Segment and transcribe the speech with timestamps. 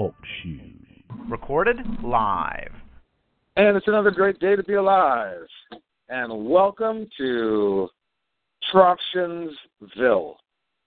[0.00, 1.04] Talk shoes.
[1.28, 2.72] Recorded live.
[3.56, 5.46] And it's another great day to be alive.
[6.08, 7.86] And welcome to
[8.72, 10.36] Troptionsville.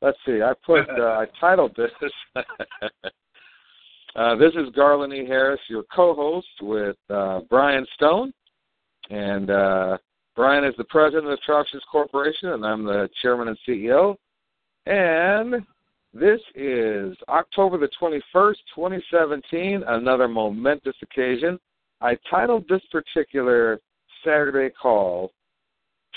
[0.01, 1.91] Let's see, I put, uh, I titled this.
[4.15, 5.27] uh, this is Garland E.
[5.27, 8.33] Harris, your co host with uh, Brian Stone.
[9.11, 9.97] And uh,
[10.35, 14.15] Brian is the president of Troptions Corporation, and I'm the chairman and CEO.
[14.87, 15.63] And
[16.13, 21.59] this is October the 21st, 2017, another momentous occasion.
[22.01, 23.79] I titled this particular
[24.23, 25.31] Saturday call,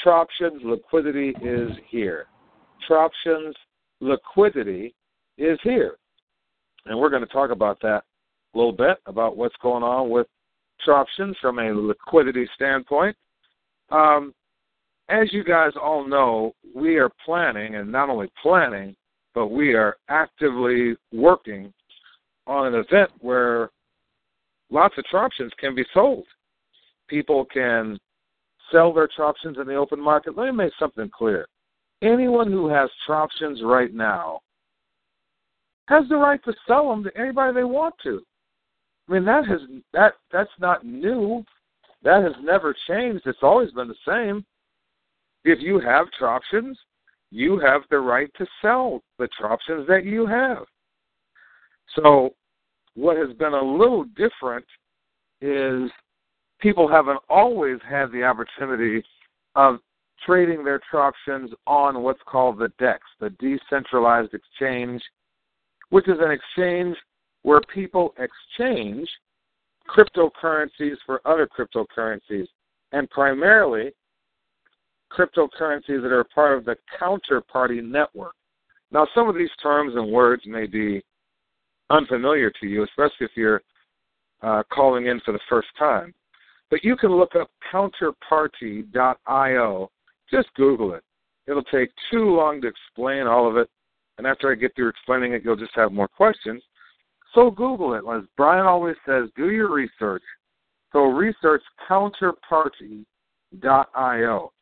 [0.05, 2.27] Troptions Liquidity is Here.
[2.89, 3.55] Troptions
[4.01, 4.95] Liquidity
[5.39, 5.97] is here.
[6.85, 8.03] And we're going to talk about that
[8.55, 10.27] a little bit, about what's going on with
[10.87, 13.17] Troptions from a liquidity standpoint.
[13.91, 14.35] Um,
[15.09, 18.95] as you guys all know, we are planning, and not only planning,
[19.37, 21.71] but we are actively working
[22.47, 23.69] on an event where
[24.71, 26.25] lots of Troptions can be sold.
[27.07, 27.99] People can
[28.73, 30.39] sell their Troptions in the open market.
[30.39, 31.47] Let me make something clear.
[32.01, 34.41] Anyone who has Troptions right now
[35.89, 38.23] has the right to sell them to anybody they want to.
[39.07, 39.61] I mean that has
[39.93, 41.45] that that's not new.
[42.03, 43.27] That has never changed.
[43.27, 44.47] It's always been the same.
[45.45, 46.75] If you have Troptions,
[47.31, 50.65] you have the right to sell the Troptions that you have.
[51.95, 52.31] So,
[52.95, 54.65] what has been a little different
[55.41, 55.91] is
[56.61, 59.05] people haven't always had the opportunity
[59.55, 59.79] of
[60.25, 65.03] trading their Troptions on what's called the DEX, the Decentralized Exchange,
[65.91, 66.97] which is an exchange
[67.43, 69.09] where people exchange
[69.89, 72.47] cryptocurrencies for other cryptocurrencies.
[72.93, 73.93] And primarily,
[75.17, 78.35] cryptocurrencies that are part of the counterparty network.
[78.91, 81.03] Now, some of these terms and words may be
[81.91, 83.63] unfamiliar to you, especially if you're
[84.43, 86.13] uh, calling in for the first time.
[86.71, 89.91] But you can look up counterparty.io.
[90.31, 91.03] Just Google it.
[91.47, 93.71] It'll take too long to explain all of it.
[94.19, 96.61] And after I get through explaining it, you'll just have more questions.
[97.35, 98.03] So Google it.
[98.11, 100.25] As Brian always says, do your research.
[100.93, 104.53] So research counterparty.io.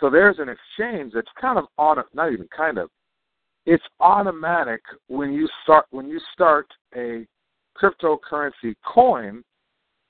[0.00, 2.90] So there's an exchange that's kind of auto, not even kind of,
[3.64, 7.26] it's automatic when you start when you start a
[7.80, 9.42] cryptocurrency coin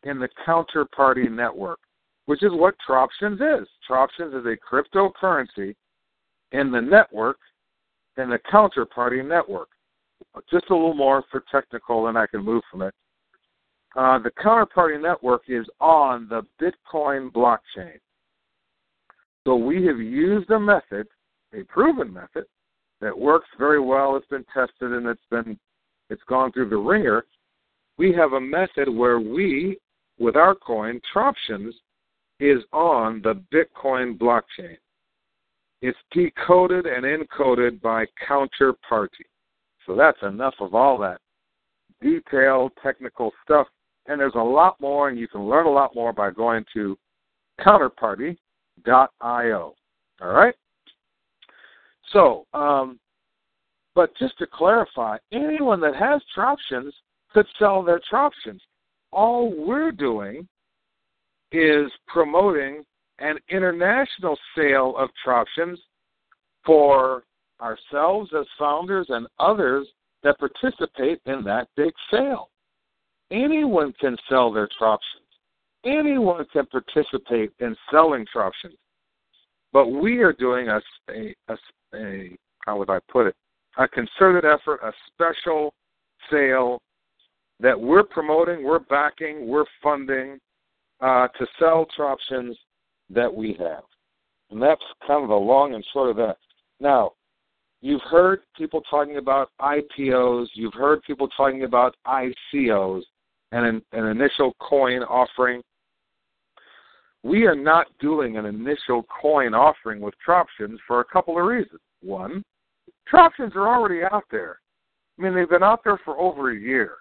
[0.02, 1.78] in the counterparty network,
[2.26, 3.66] which is what Troptions is.
[3.88, 5.74] Troptions is a cryptocurrency
[6.52, 7.38] in the network,
[8.18, 9.68] in the counterparty network.
[10.50, 12.94] Just a little more for technical, and I can move from it.
[13.96, 17.98] Uh, the counterparty network is on the Bitcoin blockchain.
[19.46, 21.06] So we have used a method,
[21.54, 22.46] a proven method,
[23.00, 24.16] that works very well.
[24.16, 25.56] It's been tested and it's been
[26.10, 27.24] it's gone through the wringer.
[27.96, 29.78] We have a method where we,
[30.18, 31.72] with our coin, Troptions,
[32.40, 34.76] is on the Bitcoin blockchain.
[35.80, 39.26] It's decoded and encoded by counterparty.
[39.86, 41.20] So that's enough of all that
[42.02, 43.68] detailed technical stuff.
[44.06, 46.98] And there's a lot more, and you can learn a lot more by going to
[47.60, 48.36] counterparty.
[50.20, 50.54] All right?
[52.12, 52.98] So, um,
[53.94, 56.92] but just to clarify, anyone that has Troptions
[57.32, 58.60] could sell their Troptions.
[59.12, 60.46] All we're doing
[61.52, 62.84] is promoting
[63.18, 65.78] an international sale of Troptions
[66.64, 67.24] for
[67.60, 69.86] ourselves as founders and others
[70.22, 72.50] that participate in that big sale.
[73.30, 75.25] Anyone can sell their Troptions
[75.86, 78.76] anyone can participate in selling Troptions,
[79.72, 80.80] but we are doing a,
[81.10, 81.56] a, a,
[81.94, 83.34] a how would I put it,
[83.78, 85.72] a concerted effort, a special
[86.30, 86.80] sale
[87.60, 90.38] that we're promoting, we're backing, we're funding
[91.00, 92.54] uh, to sell Troptions
[93.10, 93.84] that we have.
[94.50, 96.36] And that's kind of the long and short of that.
[96.80, 97.12] Now,
[97.80, 103.02] you've heard people talking about IPOs, you've heard people talking about ICOs,
[103.52, 105.62] and an, an initial coin offering
[107.26, 111.80] we are not doing an initial coin offering with Troptions for a couple of reasons.
[112.00, 112.44] One,
[113.12, 114.60] Troptions are already out there.
[115.18, 116.98] I mean, they've been out there for over a year.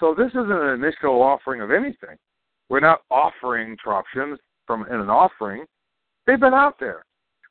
[0.00, 2.16] So this isn't an initial offering of anything.
[2.68, 5.64] We're not offering Troptions from in an offering.
[6.26, 7.04] They've been out there.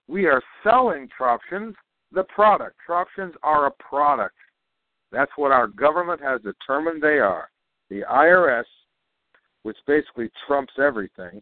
[0.09, 1.73] We are selling Troptions,
[2.11, 2.75] the product.
[2.87, 4.35] Troptions are a product.
[5.13, 7.49] That's what our government has determined they are.
[7.89, 8.65] The IRS,
[9.63, 11.41] which basically trumps everything,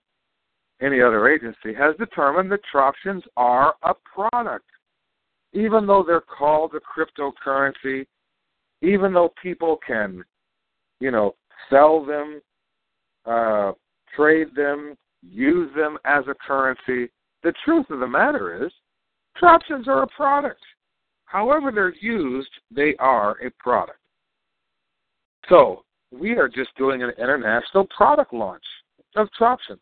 [0.82, 4.66] any other agency, has determined that Troptions are a product.
[5.54, 8.06] Even though they're called a cryptocurrency,
[8.82, 10.24] even though people can,
[11.00, 11.36] you know,
[11.70, 12.42] sell them,
[13.26, 13.72] uh,
[14.16, 17.12] trade them, use them as a currency,
[17.44, 18.72] the truth of the matter is,
[19.42, 20.62] Troptions are a product.
[21.26, 24.00] However they're used, they are a product.
[25.50, 28.64] So we are just doing an international product launch
[29.16, 29.80] of Troptions.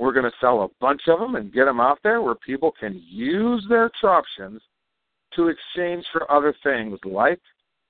[0.00, 2.72] We're going to sell a bunch of them and get them out there where people
[2.80, 4.60] can use their Troptions
[5.34, 7.38] to exchange for other things like,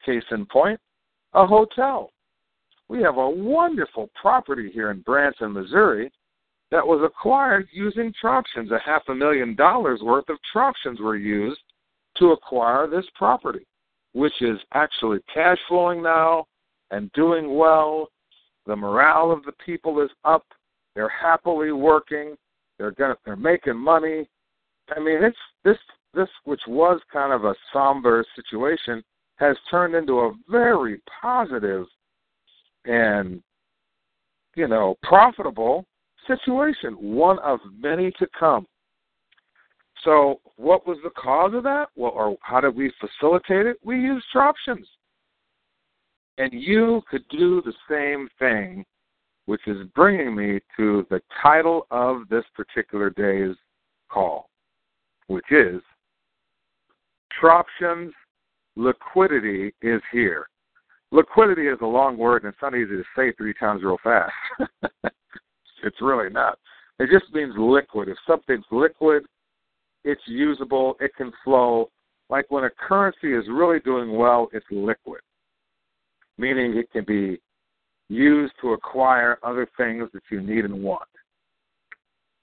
[0.05, 0.81] case in point,
[1.35, 2.11] a hotel.
[2.89, 6.11] We have a wonderful property here in Branson, Missouri
[6.73, 8.73] that was acquired using Troptions.
[8.73, 11.61] A half a million dollars worth of Troptions were used
[12.17, 13.65] to acquire this property,
[14.15, 16.47] which is actually cash flowing now
[16.91, 18.09] and doing well.
[18.67, 20.45] The morale of the people is up.
[20.95, 22.37] They're happily working.
[22.79, 24.29] They're gonna they're making money.
[24.95, 25.79] I mean, it's this
[26.15, 29.03] this which was kind of a somber situation
[29.37, 31.87] has turned into a very positive
[32.85, 33.43] and
[34.57, 35.87] you know profitable
[36.27, 38.67] situation, one of many to come.
[40.05, 41.89] So, what was the cause of that?
[41.97, 43.77] Well, or how did we facilitate it?
[43.85, 44.87] We used Troptions.
[46.39, 48.85] And you could do the same thing,
[49.50, 53.56] which is bringing me to the title of this particular day's
[54.08, 54.49] call,
[55.26, 55.82] which is
[57.43, 58.12] Troptions
[58.76, 60.47] Liquidity is Here.
[61.11, 64.31] Liquidity is a long word and it's not easy to say three times real fast.
[65.82, 66.56] it's really not.
[67.00, 68.08] It just means liquid.
[68.08, 69.25] If something's liquid,
[70.05, 71.91] it's usable, it can flow.
[72.29, 75.23] Like when a currency is really doing well, it's liquid,
[76.38, 77.41] meaning it can be
[78.11, 81.09] used to acquire other things that you need and want.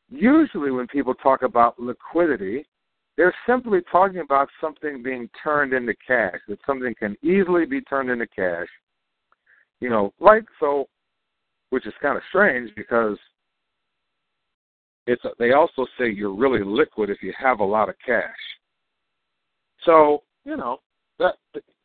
[0.09, 2.65] Usually, when people talk about liquidity,
[3.17, 8.09] they're simply talking about something being turned into cash, that something can easily be turned
[8.09, 8.67] into cash.
[9.81, 10.87] You know, like so,
[11.69, 13.17] which is kind of strange because
[15.05, 18.23] it's they also say you're really liquid if you have a lot of cash.
[19.83, 20.79] So you know
[21.19, 21.35] that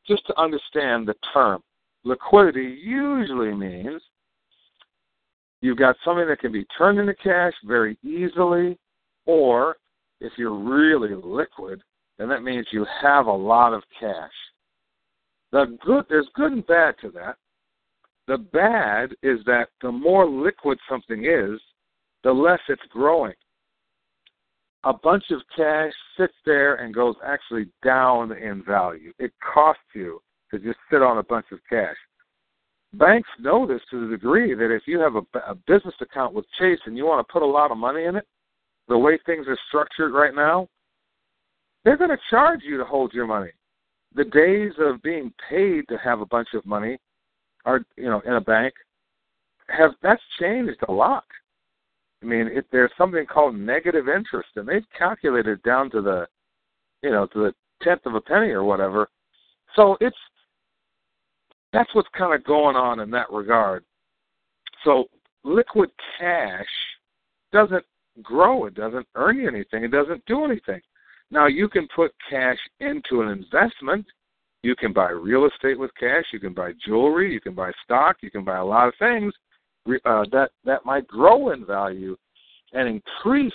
[0.06, 1.62] just to understand the term
[2.04, 4.02] liquidity usually means
[5.60, 8.78] you've got something that can be turned into cash very easily,
[9.26, 9.76] or
[10.20, 11.82] if you're really liquid,
[12.19, 14.31] then that means you have a lot of cash.
[15.52, 17.37] The good there's good and bad to that.
[18.28, 21.60] The bad is that the more liquid something is,
[22.22, 23.34] the less it's growing.
[24.84, 29.12] A bunch of cash sits there and goes actually down in value.
[29.19, 30.20] It costs you
[30.52, 31.96] to just sit on a bunch of cash.
[32.94, 36.44] Banks know this to the degree that if you have a, a business account with
[36.58, 38.26] Chase and you want to put a lot of money in it,
[38.88, 40.69] the way things are structured right now,
[41.84, 43.50] they're going to charge you to hold your money.
[44.14, 46.99] The days of being paid to have a bunch of money
[47.64, 48.75] are, you know, in a bank
[49.68, 51.25] have that's changed a lot.
[52.23, 56.26] I mean, it, there's something called negative interest, and they've calculated down to the,
[57.02, 59.09] you know, to the tenth of a penny or whatever.
[59.75, 60.16] So it's
[61.73, 63.85] that's what's kind of going on in that regard.
[64.85, 65.07] So
[65.45, 66.67] liquid cash
[67.52, 67.85] doesn't
[68.23, 68.67] grow.
[68.67, 69.85] It doesn't earn you anything.
[69.85, 70.81] It doesn't do anything.
[71.31, 74.05] Now you can put cash into an investment.
[74.62, 76.25] You can buy real estate with cash.
[76.33, 77.33] You can buy jewelry.
[77.33, 78.17] You can buy stock.
[78.21, 79.33] You can buy a lot of things
[79.88, 82.17] uh, that that might grow in value
[82.73, 83.52] and increase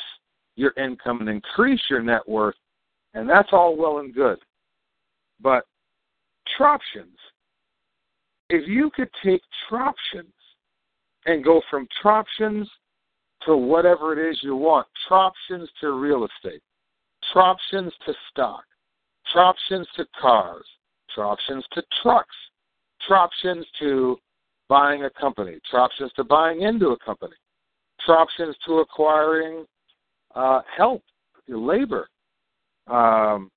[0.56, 2.56] your income and increase your net worth,
[3.14, 4.40] and that's all well and good.
[5.40, 5.64] But
[6.60, 7.16] troptions,
[8.50, 10.34] if you could take troptions
[11.26, 12.66] and go from troptions
[13.46, 16.62] to whatever it is you want, troptions to real estate,
[17.34, 18.64] troptions to stock,
[19.36, 20.66] troptions to cars,
[21.16, 22.36] troptions to trucks,
[23.10, 24.18] troptions to
[24.70, 27.36] buying a company, troptions to buying into a company,
[28.08, 29.66] troptions to acquiring
[30.36, 31.04] uh, help,
[31.48, 32.10] labor,
[32.88, 33.50] um,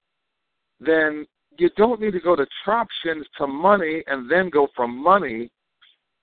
[0.80, 1.26] then
[1.58, 5.50] you don't need to go to troptions to money and then go from money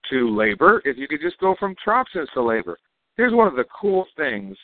[0.09, 0.81] to labor.
[0.85, 2.77] If you could just go from troptions to labor.
[3.15, 4.57] Here's one of the cool things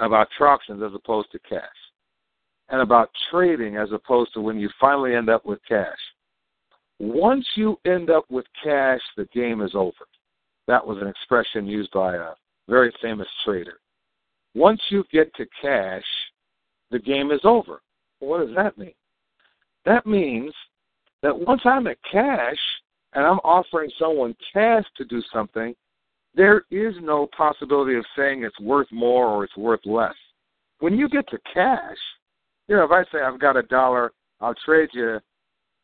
[0.00, 1.62] about troptions as opposed to cash.
[2.70, 5.98] and about trading as opposed to when you finally end up with cash.
[6.98, 10.06] Once you end up with cash, the game is over.
[10.66, 12.30] That was an expression used by a
[12.68, 13.78] very famous trader.
[14.54, 16.04] Once you get to cash,
[16.90, 17.82] the game is over.
[18.20, 18.94] What does that mean?
[19.84, 20.52] That means
[21.22, 22.58] that once I'm at cash
[23.14, 25.74] and I'm offering someone cash to do something,
[26.34, 30.14] there is no possibility of saying it's worth more or it's worth less.
[30.80, 31.96] When you get to cash,
[32.68, 35.20] you know, if I say I've got a dollar, I'll trade you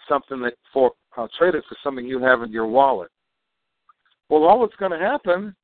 [0.09, 3.11] something that for I'll trade it for something you have in your wallet.
[4.29, 5.55] Well, all that's going to happen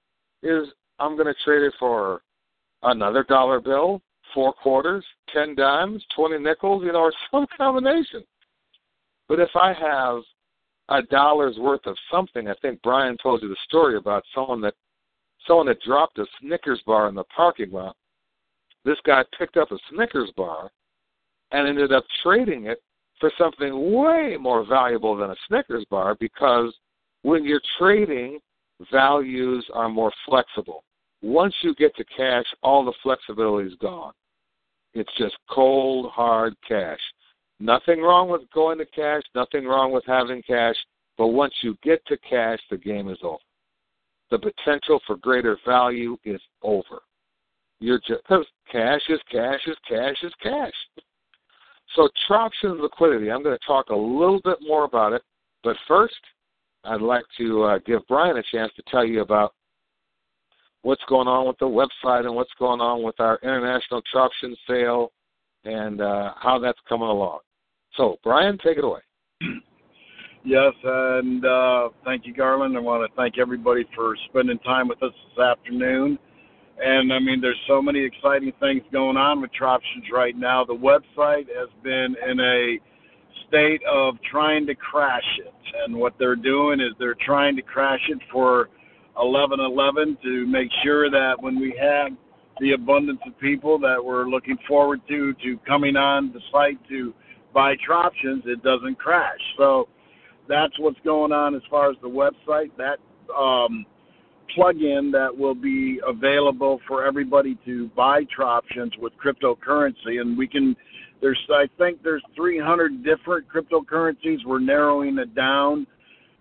[0.43, 2.23] is I'm going to trade it for
[2.83, 4.02] another dollar bill,
[4.37, 8.23] four quarters, ten dimes, twenty nickels, you know, or some combination.
[9.28, 10.21] But if I have
[10.90, 14.75] a dollar's worth of something, I think Brian told you the story about someone that
[15.47, 17.97] someone that dropped a Snickers bar in the parking lot.
[18.85, 20.71] This guy picked up a Snickers bar
[21.52, 22.83] and ended up trading it
[23.19, 26.75] for something way more valuable than a Snickers bar because
[27.23, 28.38] when you're trading,
[28.93, 30.85] values are more flexible.
[31.23, 34.12] Once you get to cash, all the flexibility is gone.
[34.97, 36.99] It's just cold, hard cash.
[37.61, 40.75] Nothing wrong with going to cash, nothing wrong with having cash,
[41.19, 43.37] but once you get to cash, the game is over.
[44.31, 47.03] The potential for greater value is over.
[47.79, 48.23] You're just
[48.73, 50.73] cash is cash is cash is cash.
[51.95, 55.23] So Troption liquidity, I'm going to talk a little bit more about it,
[55.62, 56.17] but first,
[56.85, 59.53] I'd like to uh, give Brian a chance to tell you about
[60.87, 65.11] what's going on with the website and what's going on with our international Troption sale
[65.64, 67.40] and uh, how that's coming along.
[67.97, 69.00] So, Brian, take it away.
[70.49, 72.76] Yes, and uh, thank you, Garland.
[72.76, 76.16] I want to thank everybody for spending time with us this afternoon.
[76.78, 80.64] And I mean, there's so many exciting things going on with Troptions right now.
[80.64, 82.78] The website has been in a
[83.49, 85.52] state of trying to crash it,
[85.85, 88.69] and what they're doing is they're trying to crash it for
[89.17, 92.13] 1111 to make sure that when we have
[92.61, 97.15] the abundance of people that we're looking forward to to coming on the site to
[97.53, 99.41] buy Troptions, it doesn't crash.
[99.57, 99.89] So
[100.49, 102.71] that's what's going on as far as the website.
[102.77, 102.99] That
[103.35, 103.85] um,
[104.57, 110.77] plugin that will be available for everybody to buy Troptions with cryptocurrency, and we can.
[111.23, 114.45] There's, I think, there's 300 different cryptocurrencies.
[114.45, 115.87] We're narrowing it down,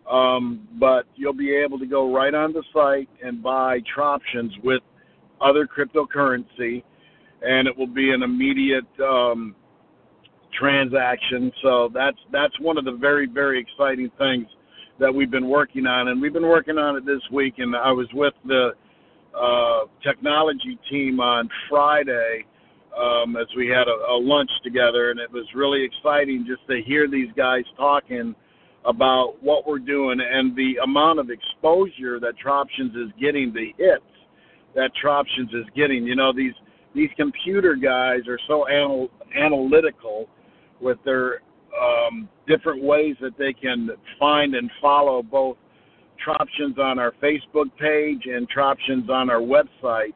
[0.10, 4.82] um, but you'll be able to go right on the site and buy Troptions with
[5.42, 6.84] other cryptocurrency,
[7.42, 9.56] and it will be an immediate um,
[10.58, 11.52] transaction.
[11.62, 14.48] So that's that's one of the very very exciting things
[15.00, 17.56] that we've been working on, and we've been working on it this week.
[17.58, 18.70] And I was with the
[19.38, 22.46] uh, technology team on Friday
[22.98, 26.82] um, as we had a, a lunch together, and it was really exciting just to
[26.86, 28.36] hear these guys talking
[28.86, 34.04] about what we're doing and the amount of exposure that Troptions is getting, the hits
[34.76, 36.06] that Troptions is getting.
[36.06, 36.54] You know, these
[36.94, 40.30] these computer guys are so anal- analytical
[40.80, 41.42] with their
[41.82, 43.90] um, different ways that they can
[44.20, 45.58] find and follow both
[46.26, 50.14] Troptions on our Facebook page and Troptions on our website.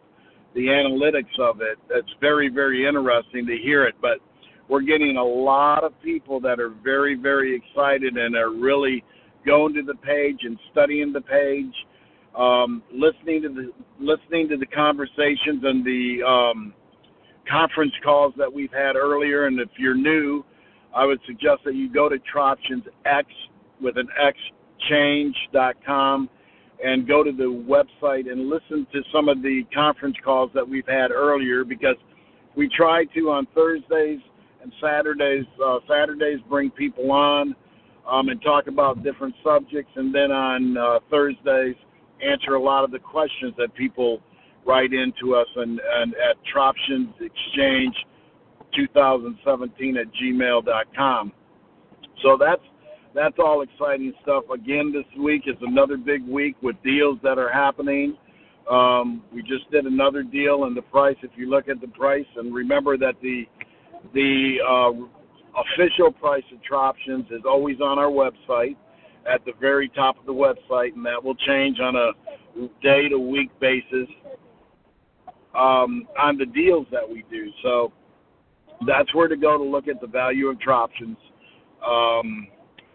[0.55, 3.95] The analytics of it, it's very, very interesting to hear it.
[4.01, 4.19] But
[4.69, 9.03] we're getting a lot of people that are very, very excited and are really
[9.45, 11.73] going to the page and studying the page,
[12.38, 16.73] um, listening to the listening to the conversations and the um,
[17.49, 19.47] conference calls that we've had earlier.
[19.47, 20.45] And if you're new,
[20.95, 23.27] I would suggest that you go to Troptions X
[23.81, 24.38] with an X
[26.83, 30.88] and go to the website and listen to some of the conference calls that we've
[30.88, 31.95] had earlier because
[32.55, 34.19] we try to on Thursdays
[34.62, 37.56] and Saturdays uh, Saturdays bring people on
[38.10, 41.75] um, and talk about different subjects and then on uh, Thursdays
[42.22, 44.22] answer a lot of the questions that people
[44.66, 47.96] write into us and, and at Troptions Exchange
[48.75, 51.34] 2017 at gmail.com.
[52.22, 52.62] So that's
[53.16, 54.44] that's all exciting stuff.
[54.54, 58.16] Again, this week is another big week with deals that are happening.
[58.70, 61.16] Um, we just did another deal, and the price.
[61.24, 63.48] If you look at the price, and remember that the
[64.13, 64.91] the uh,
[65.62, 68.75] official price of Troptions is always on our website
[69.32, 72.12] at the very top of the website, and that will change on a
[72.82, 74.08] day to week basis
[75.56, 77.51] um, on the deals that we do.
[77.63, 77.91] So
[78.88, 81.18] that's where to go to look at the value of Troptions.
[81.86, 82.48] Um,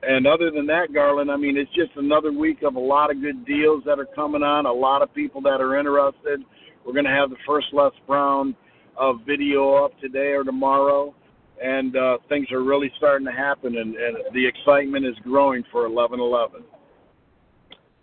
[0.03, 3.21] and other than that, Garland, I mean, it's just another week of a lot of
[3.21, 6.41] good deals that are coming on, a lot of people that are interested.
[6.85, 8.55] We're going to have the first Les Brown
[8.99, 11.15] uh, video up today or tomorrow.
[11.63, 15.89] and uh, things are really starting to happen, and, and the excitement is growing for
[15.89, 16.63] 1111.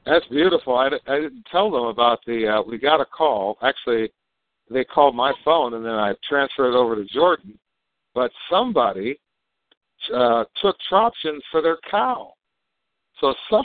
[0.06, 0.76] That's beautiful.
[0.76, 2.48] I, I didn't tell them about the.
[2.48, 3.58] Uh, we got a call.
[3.62, 4.12] Actually,
[4.70, 7.58] they called my phone, and then I transferred it over to Jordan.
[8.16, 9.20] But somebody
[10.14, 12.34] uh, took Troptions for their cow.
[13.20, 13.64] So some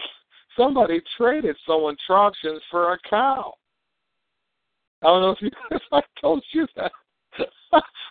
[0.56, 3.54] somebody traded someone Troptions for a cow.
[5.02, 6.92] I don't know if you if I told you that.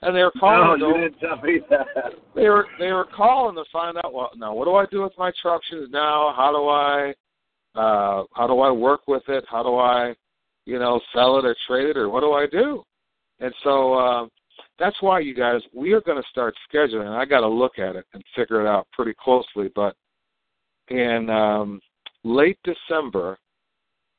[0.02, 0.80] And they were calling.
[0.80, 1.88] No, you didn't tell me that.
[2.36, 4.14] They were they were calling to find out.
[4.14, 6.34] Well, now what do I do with my Troptions now?
[6.36, 7.14] How do I
[7.76, 9.44] uh, how do I work with it?
[9.50, 10.14] How do I,
[10.66, 12.84] you know, sell it or trade it or what do I do?
[13.40, 14.28] And so uh,
[14.80, 17.10] that's why you guys we are going to start scheduling.
[17.10, 19.70] I got to look at it and figure it out pretty closely.
[19.76, 19.96] But
[20.90, 21.82] in um,
[22.24, 23.38] late December,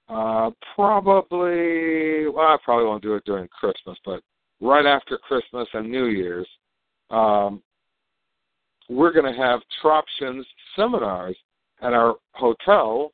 [0.09, 4.21] uh, probably well, I probably won't do it during Christmas, but
[4.61, 6.49] right after Christmas and New Year's,
[7.11, 7.63] um,
[8.89, 10.45] we're going to have Troptions
[10.75, 11.37] seminars
[11.83, 13.13] at our hotel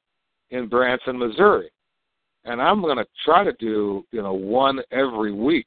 [0.50, 1.70] in Branson, Missouri.
[2.44, 5.66] And I'm going to try to do, you know, one every week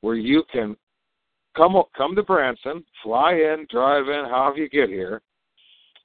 [0.00, 0.76] where you can
[1.56, 5.22] come come to Branson, fly in, drive in, however you get here.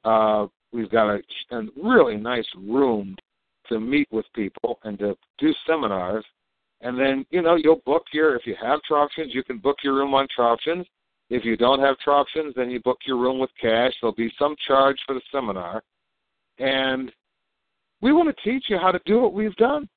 [0.06, 1.20] Uh, we've got a,
[1.52, 3.16] a really nice room
[3.68, 6.26] to meet with people and to do seminars.
[6.82, 9.96] And then, you know, you'll book your, if you have Troptions, you can book your
[9.96, 10.86] room on Troptions.
[11.30, 13.94] If you don't have Troptions, then you book your room with cash.
[14.02, 15.84] There'll be some charge for the seminar.
[16.58, 17.12] And
[18.02, 19.88] we want to teach you how to do what we've done.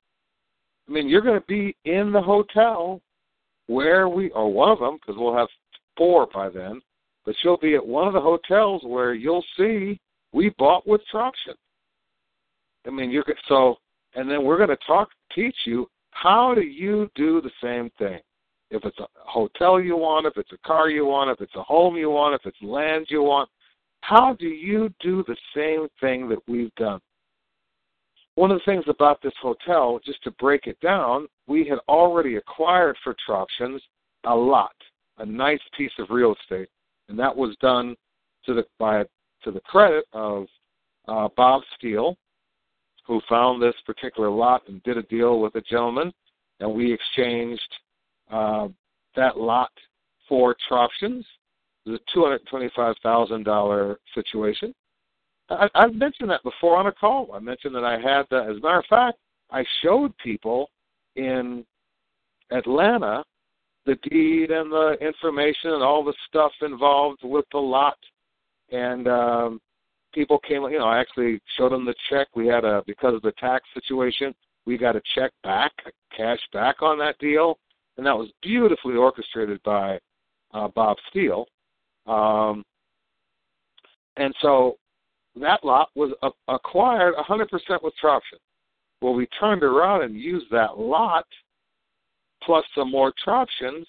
[0.87, 3.01] I mean, you're going to be in the hotel
[3.67, 5.47] where we, or one of them, because we'll have
[5.97, 6.81] four by then,
[7.25, 9.99] but you'll be at one of the hotels where you'll see
[10.33, 11.55] we bought with Troption.
[12.85, 13.77] I mean, you could so,
[14.15, 18.19] and then we're going to talk, teach you how do you do the same thing.
[18.69, 21.63] If it's a hotel you want, if it's a car you want, if it's a
[21.63, 23.49] home you want, if it's land you want,
[24.01, 26.99] how do you do the same thing that we've done?
[28.35, 32.37] One of the things about this hotel, just to break it down, we had already
[32.37, 33.79] acquired for Troptions
[34.25, 34.73] a lot,
[35.19, 36.69] a nice piece of real estate,
[37.09, 37.95] and that was done
[38.45, 39.03] to the by
[39.43, 40.47] to the credit of
[41.07, 42.17] uh, Bob Steele,
[43.05, 46.11] who found this particular lot and did a deal with a gentleman,
[46.59, 47.61] and we exchanged
[48.31, 48.67] uh,
[49.15, 49.71] that lot
[50.27, 51.23] for Troptions.
[51.85, 54.73] It was a two hundred twenty-five thousand dollar situation,
[55.49, 57.31] I, I've mentioned that before on a call.
[57.33, 59.17] I mentioned that I had, the, as a matter of fact,
[59.51, 60.69] I showed people
[61.15, 61.65] in
[62.51, 63.23] Atlanta
[63.85, 67.97] the deed and the information and all the stuff involved with the lot.
[68.71, 69.61] And um,
[70.13, 72.27] people came, you know, I actually showed them the check.
[72.35, 74.33] We had a, because of the tax situation,
[74.65, 75.71] we got a check back,
[76.15, 77.57] cash back on that deal.
[77.97, 79.99] And that was beautifully orchestrated by
[80.53, 81.45] uh, Bob Steele.
[82.07, 82.63] Um,
[84.17, 84.77] and so
[85.39, 86.11] that lot was
[86.47, 87.49] acquired 100%
[87.83, 88.39] with Troption.
[89.01, 91.25] Well, we turned around and used that lot
[92.43, 93.85] plus some more Troptions,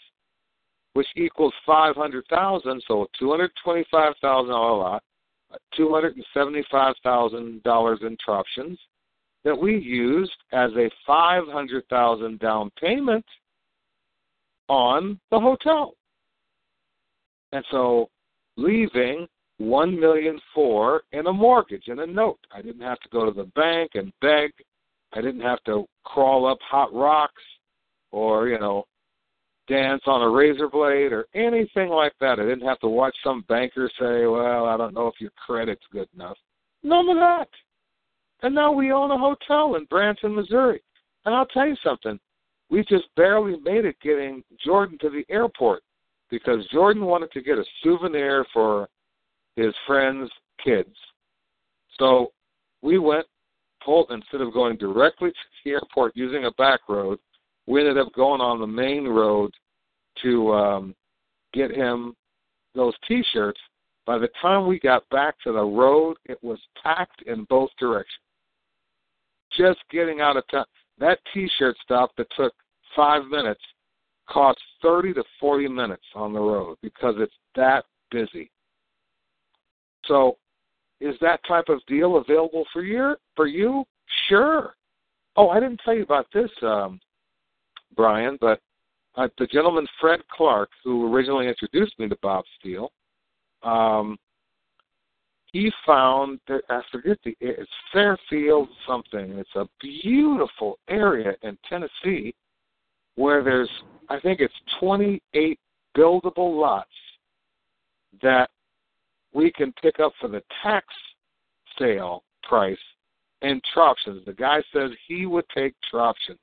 [0.94, 2.82] which equals 500,000.
[2.86, 5.02] So, a $225,000 lot,
[5.78, 8.78] $275,000 in Troptions
[9.44, 13.24] that we used as a 500,000 down payment
[14.68, 15.94] on the hotel.
[17.52, 18.08] And so,
[18.56, 22.38] leaving one million four in a mortgage and a note.
[22.52, 24.50] I didn't have to go to the bank and beg.
[25.12, 27.42] I didn't have to crawl up hot rocks
[28.10, 28.84] or, you know,
[29.68, 32.38] dance on a razor blade or anything like that.
[32.38, 35.84] I didn't have to watch some banker say, Well, I don't know if your credit's
[35.92, 36.36] good enough.
[36.82, 37.48] None of that.
[38.42, 40.82] And now we own a hotel in Branson, Missouri.
[41.24, 42.18] And I'll tell you something.
[42.70, 45.82] We just barely made it getting Jordan to the airport
[46.30, 48.88] because Jordan wanted to get a souvenir for
[49.56, 50.30] his friends'
[50.62, 50.94] kids.
[51.98, 52.32] So
[52.82, 53.26] we went,
[53.84, 57.18] pulled, instead of going directly to the airport using a back road,
[57.66, 59.52] we ended up going on the main road
[60.22, 60.94] to um,
[61.52, 62.14] get him
[62.74, 63.60] those T-shirts.
[64.06, 68.20] By the time we got back to the road, it was packed in both directions.
[69.56, 70.66] Just getting out of town.
[70.98, 72.52] That T-shirt stop that took
[72.94, 73.62] five minutes
[74.28, 78.50] cost 30 to 40 minutes on the road because it's that busy.
[80.06, 80.36] So,
[81.00, 83.16] is that type of deal available for you?
[83.36, 83.84] For you,
[84.28, 84.74] sure.
[85.36, 87.00] Oh, I didn't tell you about this, um,
[87.96, 88.60] Brian, but
[89.16, 92.90] uh, the gentleman Fred Clark, who originally introduced me to Bob Steele,
[93.62, 94.18] um,
[95.52, 99.38] he found that I forget the it's Fairfield something.
[99.38, 102.34] It's a beautiful area in Tennessee
[103.14, 103.70] where there's
[104.08, 105.58] I think it's 28
[105.96, 106.90] buildable lots
[108.20, 108.50] that
[109.32, 110.86] we can pick up for the tax
[111.78, 112.76] sale price
[113.42, 114.24] and Troptions.
[114.24, 116.38] The guy says he would take Troptions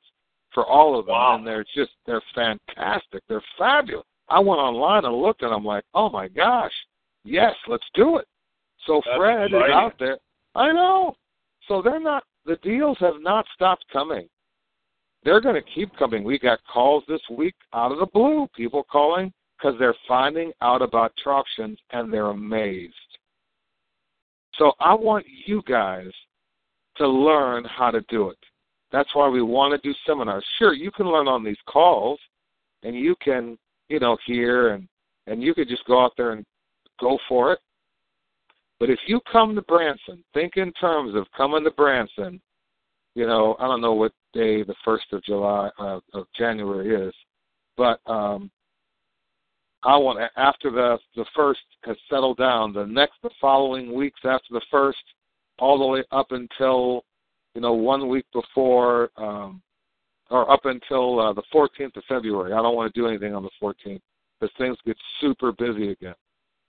[0.54, 1.36] for all of them, wow.
[1.36, 3.24] and they're just they're fantastic.
[3.28, 4.06] They're fabulous.
[4.30, 6.72] I went online and looked, and I'm like, oh my gosh,
[7.24, 8.28] yes, let's do it.
[8.86, 9.68] So That's Fred exciting.
[9.68, 10.18] is out there.
[10.56, 11.16] I know.
[11.68, 12.24] So they're not.
[12.46, 14.28] The deals have not stopped coming.
[15.24, 16.24] They're going to keep coming.
[16.24, 18.48] We got calls this week out of the blue.
[18.56, 22.94] People calling because they're finding out about Troptions and they're amazed.
[24.56, 26.10] So I want you guys
[26.98, 28.38] to learn how to do it.
[28.92, 30.46] That's why we want to do seminars.
[30.60, 32.20] Sure, you can learn on these calls,
[32.84, 33.58] and you can,
[33.90, 34.88] you know, hear and
[35.28, 36.46] and you could just go out there and
[37.00, 37.60] go for it.
[38.80, 42.42] But if you come to Branson, think in terms of coming to Branson.
[43.14, 47.14] You know, I don't know what day the first of July uh, of January is,
[47.76, 48.50] but um,
[49.84, 54.54] I want after the the first has settled down, the next the following weeks after
[54.54, 55.04] the first,
[55.60, 57.04] all the way up until
[57.56, 59.62] you know one week before um,
[60.30, 62.54] or up until uh, the 14th of February.
[62.54, 64.00] I don't want to do anything on the 14th
[64.40, 66.16] because things get super busy again.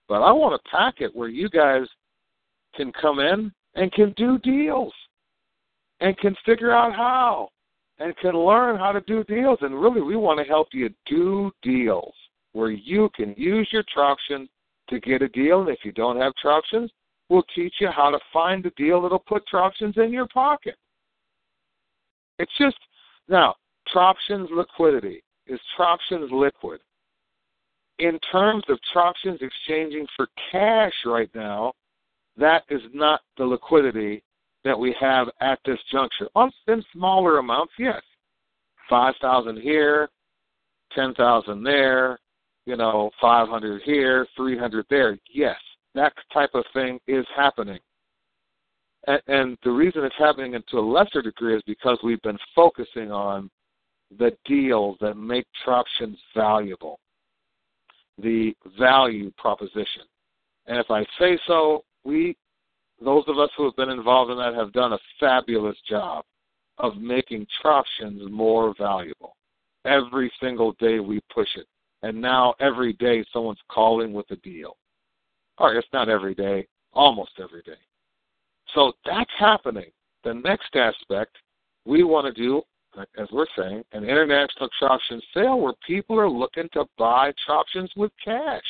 [0.08, 1.86] But I want a packet where you guys
[2.74, 4.92] can come in and can do deals
[6.00, 7.48] and can figure out how
[7.98, 9.58] and can learn how to do deals.
[9.62, 12.14] And really, we want to help you do deals
[12.52, 14.48] where you can use your Troption
[14.90, 15.60] to get a deal.
[15.60, 16.88] And if you don't have Troptions,
[17.32, 20.76] we'll teach you how to find a deal that'll put Troptions in your pocket.
[22.38, 22.76] It's just
[23.26, 23.54] now
[23.92, 26.80] Troptions liquidity is Troptions liquid.
[27.98, 31.72] In terms of Troptions exchanging for cash right now,
[32.36, 34.22] that is not the liquidity
[34.64, 36.28] that we have at this juncture.
[36.34, 38.02] On in smaller amounts, yes,
[38.90, 40.10] five thousand here,
[40.94, 42.18] ten thousand there,
[42.66, 45.18] you know, five hundred here, three hundred there.
[45.32, 45.56] Yes,
[45.94, 47.78] that type of thing is happening.
[49.06, 53.10] And, and the reason it's happening to a lesser degree is because we've been focusing
[53.10, 53.50] on
[54.18, 56.98] the deals that make Troptions valuable,
[58.18, 60.02] the value proposition.
[60.66, 62.36] And if I say so, we
[63.04, 66.24] those of us who have been involved in that have done a fabulous job
[66.78, 69.34] of making Troptions more valuable.
[69.84, 71.66] Every single day we push it.
[72.02, 74.76] And now every day someone's calling with a deal.
[75.62, 77.78] Or it's not every day, almost every day.
[78.74, 79.90] So that's happening.
[80.24, 81.36] The next aspect
[81.84, 82.62] we want to do,
[83.16, 88.10] as we're saying, an international Troption sale where people are looking to buy Troptions with
[88.22, 88.60] cash.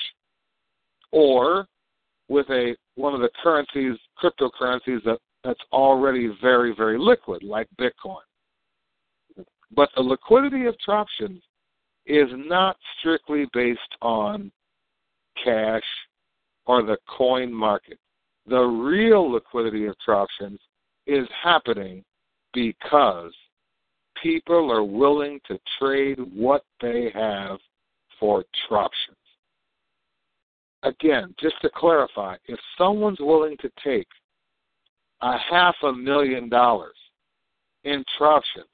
[1.12, 1.66] Or
[2.28, 8.20] with a one of the currencies, cryptocurrencies that that's already very very liquid, like Bitcoin.
[9.74, 11.40] But the liquidity of Troptions
[12.04, 14.52] is not strictly based on
[15.42, 15.82] cash
[16.66, 17.98] or the coin market.
[18.46, 20.58] The real liquidity of Troptions
[21.06, 22.04] is happening
[22.52, 23.32] because
[24.20, 27.58] people are willing to trade what they have
[28.18, 29.16] for Troptions
[30.82, 34.08] again, just to clarify, if someone's willing to take
[35.20, 36.96] a half a million dollars
[37.84, 38.64] in Troptions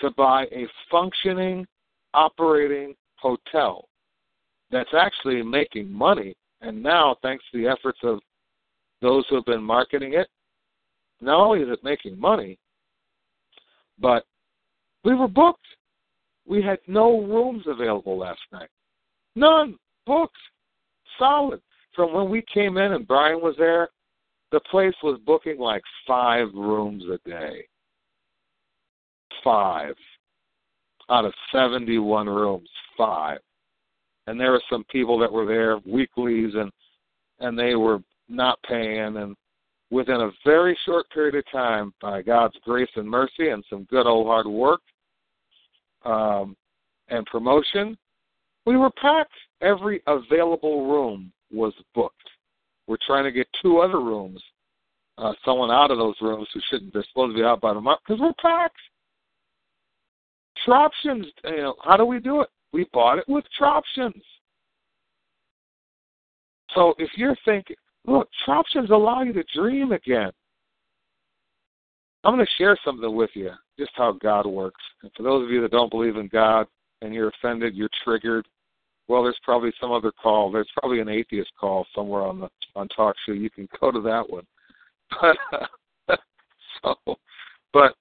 [0.00, 1.66] to buy a functioning,
[2.14, 3.88] operating hotel
[4.70, 8.20] that's actually making money, and now, thanks to the efforts of
[9.02, 10.28] those who have been marketing it,
[11.20, 12.58] not only is it making money,
[13.98, 14.24] but
[15.04, 15.66] we were booked.
[16.46, 18.68] We had no rooms available last night.
[19.36, 19.76] None.
[20.06, 20.36] Booked
[21.18, 21.60] solid.
[21.94, 23.88] From when we came in and Brian was there,
[24.52, 27.66] the place was booking like five rooms a day.
[29.42, 29.94] Five.
[31.10, 33.38] Out of 71 rooms, five.
[34.26, 36.70] And there were some people that were there weeklies and
[37.40, 39.36] and they were not paying and
[39.90, 44.06] within a very short period of time by God's grace and mercy and some good
[44.06, 44.80] old hard work
[46.04, 46.56] um,
[47.08, 47.96] and promotion,
[48.66, 49.32] we were packed.
[49.60, 52.16] Every available room was booked.
[52.86, 54.42] We're trying to get two other rooms,
[55.16, 56.92] uh, someone out of those rooms who shouldn't.
[56.92, 58.76] They're supposed to be out by the month because we're packed.
[60.66, 62.48] Troptions, you know, how do we do it?
[62.74, 64.20] We bought it with Troptions.
[66.74, 70.32] So if you're thinking, look, Troptions allow you to dream again.
[72.24, 74.80] I'm going to share something with you, just how God works.
[75.04, 76.66] And for those of you that don't believe in God
[77.00, 78.44] and you're offended, you're triggered,
[79.06, 80.50] well, there's probably some other call.
[80.50, 83.32] There's probably an atheist call somewhere on the on talk show.
[83.32, 84.46] You can go to that one.
[85.20, 85.36] But
[86.82, 87.16] so,
[87.72, 87.94] but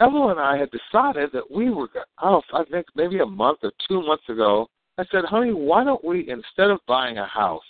[0.00, 1.88] Evelyn and I had decided that we were.
[2.22, 4.66] Oh, I think maybe a month or two months ago.
[4.98, 7.62] I said, honey, why don't we, instead of buying a house,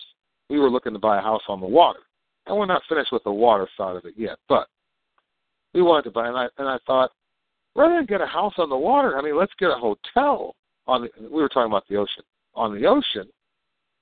[0.48, 2.00] we were looking to buy a house on the water.
[2.46, 4.66] And we're not finished with the water side of it yet, but
[5.74, 7.10] we wanted to buy, and I, and I thought,
[7.76, 10.56] rather than get a house on the water, I mean, let's get a hotel
[10.88, 13.30] on the, we were talking about the ocean, on the ocean,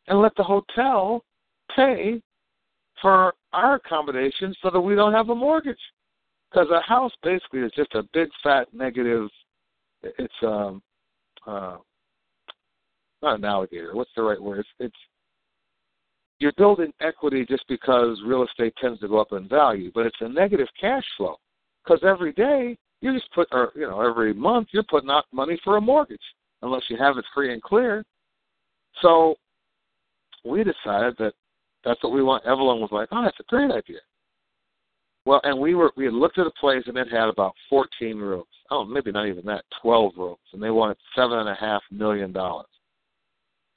[0.06, 1.22] and let the hotel
[1.76, 2.22] pay
[3.02, 5.76] for our accommodation so that we don't have a mortgage.
[6.50, 9.28] Because a house basically is just a big fat negative.
[10.02, 10.82] It's um,
[11.46, 11.76] uh,
[13.22, 13.94] not an alligator.
[13.94, 14.60] What's the right word?
[14.60, 14.96] It's, it's
[16.38, 20.16] you're building equity just because real estate tends to go up in value, but it's
[20.20, 21.36] a negative cash flow
[21.84, 25.58] because every day you just put, or you know, every month you're putting out money
[25.64, 26.20] for a mortgage
[26.62, 28.04] unless you have it free and clear.
[29.02, 29.36] So
[30.44, 31.32] we decided that
[31.84, 32.44] that's what we want.
[32.46, 34.00] Evelyn was like, "Oh, that's a great idea."
[35.28, 38.16] Well, and we were we had looked at a place and it had about 14
[38.16, 38.46] rooms.
[38.70, 42.32] Oh, maybe not even that, 12 rooms, and they wanted seven and a half million
[42.32, 42.70] dollars.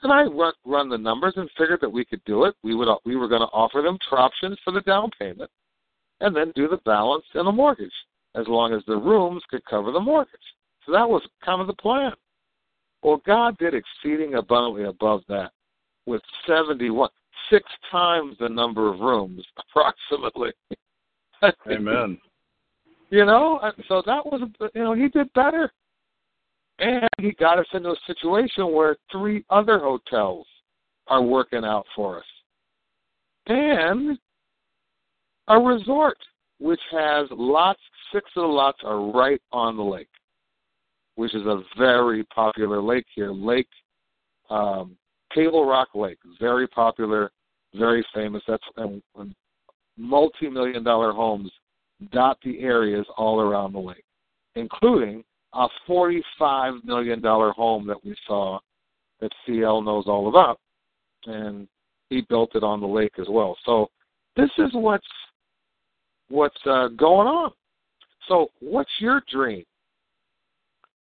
[0.02, 2.56] And I run, run the numbers and figured that we could do it.
[2.64, 5.52] We would we were going to offer them options for the down payment,
[6.22, 7.92] and then do the balance in the mortgage,
[8.34, 10.40] as long as the rooms could cover the mortgage.
[10.86, 12.14] So that was kind of the plan.
[13.04, 15.52] Well, God did exceeding abundantly above that,
[16.06, 17.10] with seventy-one,
[17.50, 20.54] six times the number of rooms, approximately.
[21.44, 22.20] Amen.
[23.10, 24.42] you know, so that was
[24.74, 25.72] you know he did better.
[26.80, 30.48] And he got us into a situation where three other hotels
[31.08, 32.26] are working out for us.
[33.46, 34.18] And
[35.48, 36.18] a resort,
[36.60, 37.80] which has lots,
[38.14, 40.10] six of the lots are right on the lake,
[41.16, 43.32] which is a very popular lake here.
[43.32, 43.68] Lake,
[44.50, 44.98] um,
[45.36, 47.32] Table Rock Lake, very popular,
[47.76, 48.42] very famous.
[48.48, 49.36] That's and, and
[50.02, 51.52] multi-million dollar homes
[52.12, 54.04] dot the areas all around the lake,
[54.56, 58.60] including a $45 million home that we saw
[59.20, 60.60] that CL knows all about.
[61.26, 61.68] And
[62.10, 63.56] he built it on the lake as well.
[63.66, 63.90] So
[64.36, 65.06] this is what's
[66.30, 67.52] what's uh, going on.
[68.28, 69.64] So what's your dream?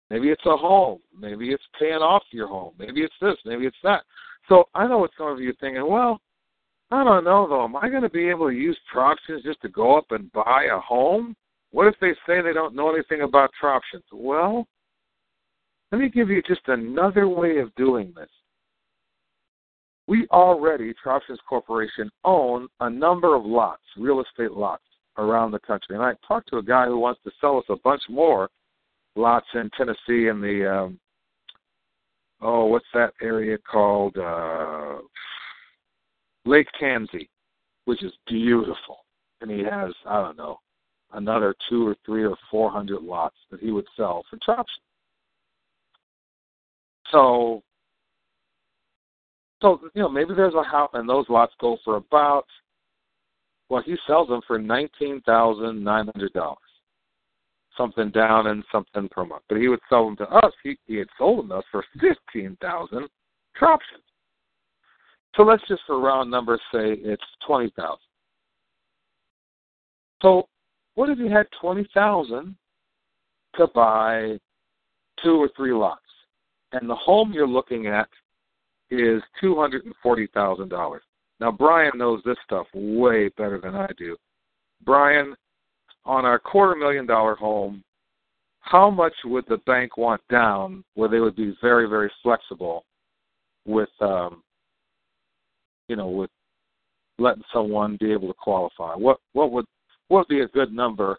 [0.09, 0.99] Maybe it's a home.
[1.19, 2.73] Maybe it's paying off your home.
[2.79, 3.37] Maybe it's this.
[3.45, 4.03] Maybe it's that.
[4.49, 5.87] So I know what some of you are thinking.
[5.89, 6.21] Well,
[6.91, 7.65] I don't know though.
[7.65, 10.69] Am I going to be able to use Troptions just to go up and buy
[10.73, 11.37] a home?
[11.71, 14.03] What if they say they don't know anything about Troptions?
[14.13, 14.67] Well,
[15.93, 18.29] let me give you just another way of doing this.
[20.09, 24.83] We already, Troptions Corporation, own a number of lots, real estate lots,
[25.17, 25.95] around the country.
[25.95, 28.49] And I talked to a guy who wants to sell us a bunch more
[29.15, 30.99] lots in Tennessee in the, um,
[32.41, 34.17] oh, what's that area called?
[34.17, 34.99] Uh,
[36.51, 37.29] Lake Tansi,
[37.85, 38.99] which is beautiful.
[39.41, 40.59] And he has, I don't know,
[41.13, 44.83] another two or three or four hundred lots that he would sell for Troption.
[47.13, 47.63] So,
[49.63, 52.47] so you know, maybe there's a house, and those lots go for about.
[53.69, 56.59] Well, he sells them for nineteen thousand nine hundred dollars,
[57.77, 59.45] something down and something per month.
[59.49, 60.53] But he would sell them to us.
[60.65, 63.09] He he had sold them to us for fifteen thousand
[63.61, 64.03] Troption.
[65.37, 67.99] So let's just for round numbers say it's twenty thousand.
[70.23, 70.49] So
[70.95, 72.57] what if you had twenty thousand
[73.57, 74.39] to buy
[75.23, 76.03] two or three lots,
[76.73, 78.09] and the home you're looking at
[78.91, 81.03] is two hundred and forty thousand dollars?
[81.39, 84.17] Now Brian knows this stuff way better than I do.
[84.85, 85.35] Brian,
[86.05, 87.85] on our quarter million dollar home,
[88.61, 92.85] how much would the bank want down where they would be very, very flexible
[93.65, 94.43] with um
[95.91, 96.31] you know, with
[97.19, 98.95] letting someone be able to qualify?
[98.95, 99.67] What what would
[100.07, 101.19] what would be a good number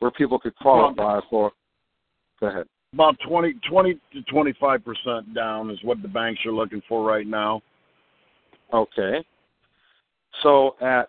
[0.00, 1.50] where people could qualify for?
[2.38, 2.66] Go ahead.
[2.92, 7.26] About 20, 20 to 25 percent down is what the banks are looking for right
[7.26, 7.62] now.
[8.74, 9.24] Okay.
[10.42, 11.08] So at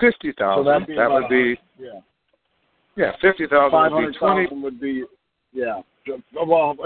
[0.00, 2.00] fifty thousand, so that would be yeah,
[2.96, 4.46] yeah, fifty thousand would be twenty.
[4.50, 5.04] Would be
[5.52, 5.80] yeah,
[6.34, 6.76] well,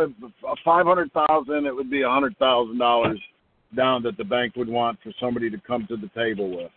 [0.65, 1.67] five hundred thousand.
[1.67, 3.21] It would be a hundred thousand dollars
[3.77, 6.71] down that the bank would want for somebody to come to the table with.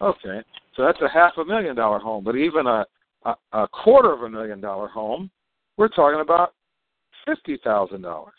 [0.00, 0.42] Okay,
[0.74, 2.84] so that's a half a million dollar home, but even a
[3.24, 5.30] a, a quarter of a million dollar home,
[5.76, 6.52] we're talking about
[7.26, 8.34] fifty thousand dollars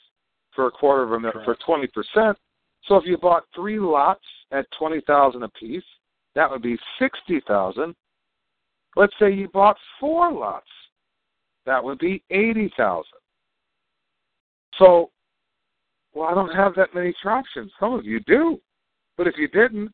[0.56, 2.38] for a quarter of a million for twenty percent.
[2.88, 5.84] So if you bought three lots at twenty thousand apiece,
[6.36, 7.95] that would be sixty thousand.
[8.95, 10.67] Let's say you bought four lots,
[11.65, 13.19] that would be eighty thousand.
[14.80, 15.10] So,
[16.17, 17.71] well, I don't have that many options.
[17.80, 18.60] Some of you do,
[19.17, 19.91] but if you didn't,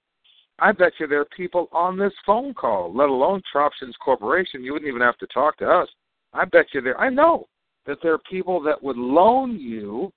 [0.57, 4.63] I bet you there are people on this phone call, let alone Troptions Corporation.
[4.63, 5.89] You wouldn't even have to talk to us.
[6.31, 6.97] I bet you there.
[6.97, 7.47] I know
[7.85, 10.13] that there are people that would loan you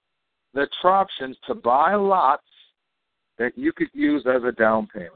[0.54, 2.44] the Troptions to buy lots
[3.38, 5.12] that you could use as a down payment.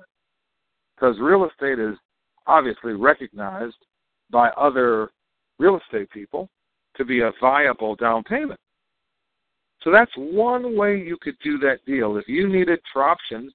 [0.97, 1.97] Because real estate is
[2.49, 3.77] obviously recognized
[4.31, 5.11] by other
[5.61, 6.49] real estate people
[6.97, 8.59] to be a viable down payment.
[9.83, 12.17] So that's one way you could do that deal.
[12.17, 13.51] If you needed Troptions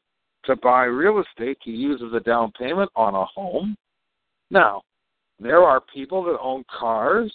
[0.45, 3.75] to buy real estate to use as a down payment on a home,
[4.51, 4.83] now,
[5.39, 7.33] there are people that own cars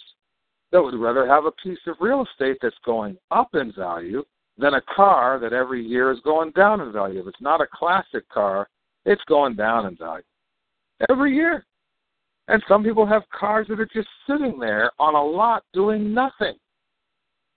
[0.71, 4.23] that would rather have a piece of real estate that's going up in value
[4.57, 7.19] than a car that every year is going down in value.
[7.19, 8.67] If it's not a classic car,
[9.05, 10.23] it's going down in value
[11.09, 11.65] every year.
[12.47, 16.55] And some people have cars that are just sitting there on a lot doing nothing.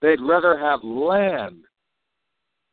[0.05, 1.65] They'd rather have land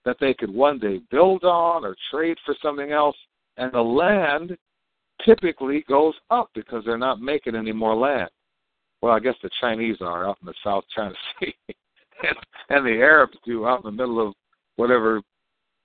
[0.04, 3.16] that they could one day build on or trade for something else.
[3.56, 4.58] And the land
[5.26, 8.30] typically goes up because they're not making any more land.
[9.02, 11.56] Well, I guess the Chinese are out in the South China Sea,
[12.70, 14.34] and, the Arabs do out in the middle of
[14.76, 15.22] whatever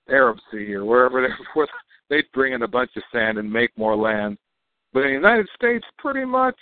[0.09, 1.67] Arab Sea or wherever they're, where
[2.09, 4.37] they'd bring in a bunch of sand and make more land.
[4.91, 6.57] But in the United States, pretty much,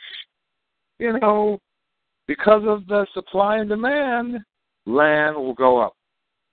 [1.00, 1.58] you know,
[2.28, 4.45] because of the supply and demand,
[4.86, 5.95] land will go up.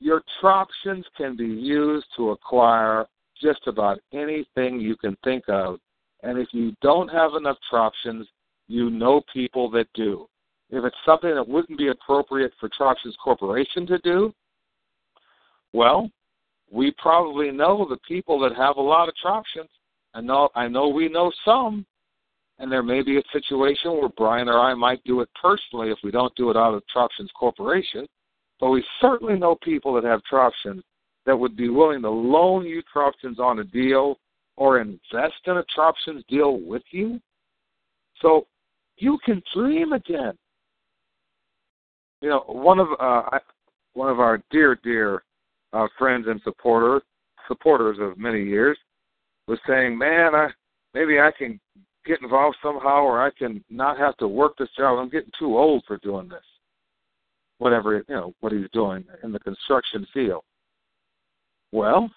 [0.01, 3.07] Your Troptions can be used to acquire
[3.41, 5.79] just about anything you can think of
[6.23, 8.25] and if you don't have enough Troptions,
[8.69, 10.29] you know people that do.
[10.71, 14.33] If it's something that wouldn't be appropriate for Troptions Corporation to do,
[15.73, 16.11] well,
[16.71, 19.69] we probably know the people that have a lot of Troptions.
[20.15, 21.85] I know I know we know some,
[22.59, 25.99] and there may be a situation where Brian or I might do it personally if
[26.05, 28.07] we don't do it out of Troptions Corporation.
[28.63, 30.83] But we certainly know people that have Troptions
[31.27, 34.21] that would be willing to loan you Troptions on a deal
[34.57, 37.21] or invest in a Troptions deal with you.
[38.21, 38.47] So
[38.99, 40.35] you can dream again.
[42.21, 43.37] You know, one of uh,
[43.95, 45.25] one of our dear, dear
[45.73, 47.03] uh, friends and supporter
[47.49, 48.79] supporters of many years
[49.49, 50.51] was saying, "Man, I
[50.95, 51.59] maybe I can
[52.07, 55.01] get involved somehow, or I can not have to work this job.
[55.01, 56.45] I'm getting too old for doing this.
[57.63, 60.43] Whatever you know, what he's doing in the construction field."
[61.71, 62.11] Well,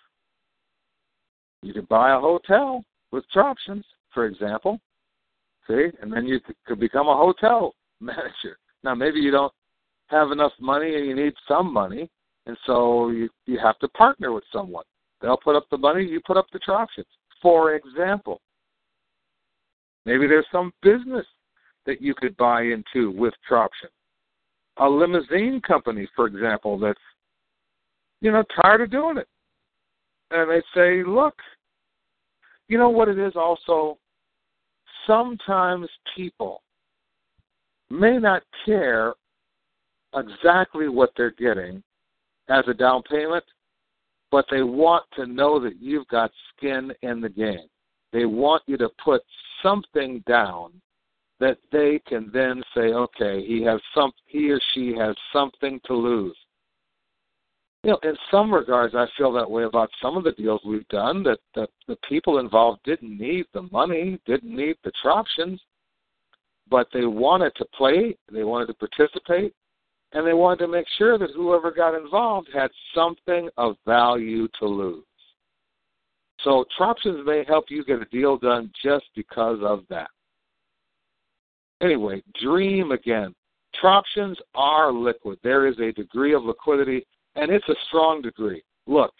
[1.62, 4.80] you could buy a hotel with Troptions, for example.
[5.68, 8.58] See, and then you could become a hotel manager.
[8.84, 9.54] Now, maybe you don't
[10.08, 12.10] have enough money and you need some money,
[12.46, 14.86] and so you you have to partner with someone.
[15.22, 17.06] They'll put up the money, you put up the Troptions.
[17.42, 18.42] For example,
[20.06, 21.26] maybe there's some business
[21.86, 23.90] that you could buy into with Troption.
[24.78, 27.00] A limousine company, for example, that's
[28.22, 29.28] you know tired of doing it,
[30.32, 31.36] and they say, look,
[32.68, 33.98] you know what it is also?
[35.08, 36.62] Sometimes people
[37.90, 39.14] may not care
[40.16, 41.84] exactly what they're getting
[42.50, 43.44] as a down payment,
[44.32, 47.68] but they want to know that you've got skin in the game.
[48.12, 49.22] They want you to put
[49.62, 50.72] something down
[51.40, 55.94] that they can then say, okay, he has some he or she has something to
[55.94, 56.36] lose
[57.86, 60.88] you know, in some regards, I feel that way about some of the deals we've
[60.88, 61.22] done.
[61.22, 65.60] That, that the people involved didn't need the money, didn't need the Troptions,
[66.68, 69.54] but they wanted to play, they wanted to participate,
[70.14, 74.66] and they wanted to make sure that whoever got involved had something of value to
[74.66, 75.06] lose.
[76.44, 80.10] So Troptions may help you get a deal done just because of that.
[81.82, 83.34] Anyway, dream again.
[83.82, 85.38] Troptions are liquid.
[85.44, 88.64] There is a degree of liquidity and it's a strong degree.
[88.88, 89.14] Look,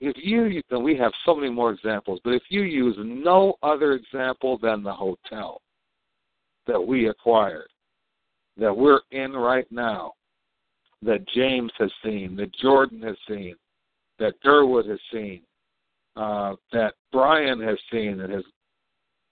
[0.00, 3.92] if you, and we have so many more examples, but if you use no other
[3.92, 5.60] example than the hotel
[6.66, 7.68] that we acquired,
[8.56, 10.12] that we're in right now,
[11.02, 13.54] that James has seen, that Jordan has seen,
[14.18, 15.42] that Durwood has seen,
[16.16, 18.44] uh, that Brian has seen, that has.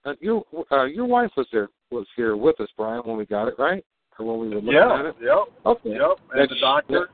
[0.07, 3.49] Uh, your uh, your wife was there was here with us, Brian, when we got
[3.49, 3.85] it right,
[4.19, 5.17] or when we were looking yeah, at it.
[5.21, 5.39] Yep.
[5.67, 5.91] Okay.
[5.91, 6.19] Yep.
[6.33, 7.09] And That's, the doctor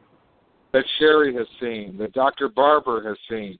[0.73, 2.49] that Sherry has seen, that Dr.
[2.49, 3.59] Barber has seen.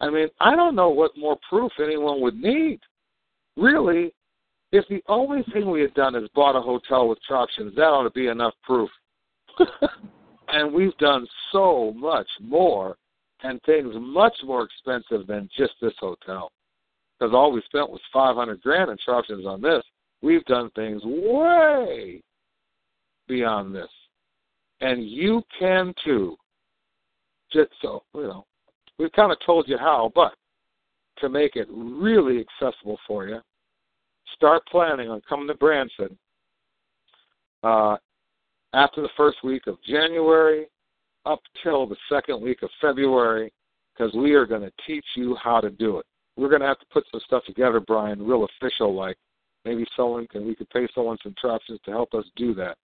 [0.00, 2.80] I mean, I don't know what more proof anyone would need.
[3.56, 4.12] Really,
[4.72, 8.04] if the only thing we had done is bought a hotel with Troptions, that ought
[8.04, 8.90] to be enough proof.
[10.48, 12.96] and we've done so much more
[13.42, 16.50] and things much more expensive than just this hotel.
[17.18, 19.82] Because all we spent was five hundred grand in Troptions on this.
[20.22, 22.22] We've done things way
[23.28, 23.88] beyond this
[24.80, 26.36] and you can too.
[27.52, 28.46] Just so you know,
[28.98, 30.34] we've kind of told you how, but
[31.18, 33.40] to make it really accessible for you,
[34.34, 36.16] start planning on coming to Branson
[37.62, 37.96] uh,
[38.74, 40.66] after the first week of January.
[41.26, 43.52] up till the second week of February
[43.92, 46.06] because we are going to teach you how to do it.
[46.36, 49.16] We're going to have to put some stuff together, Brian, real official like.
[49.64, 52.76] Maybe someone can we could pay someone some Troptions to help us do that.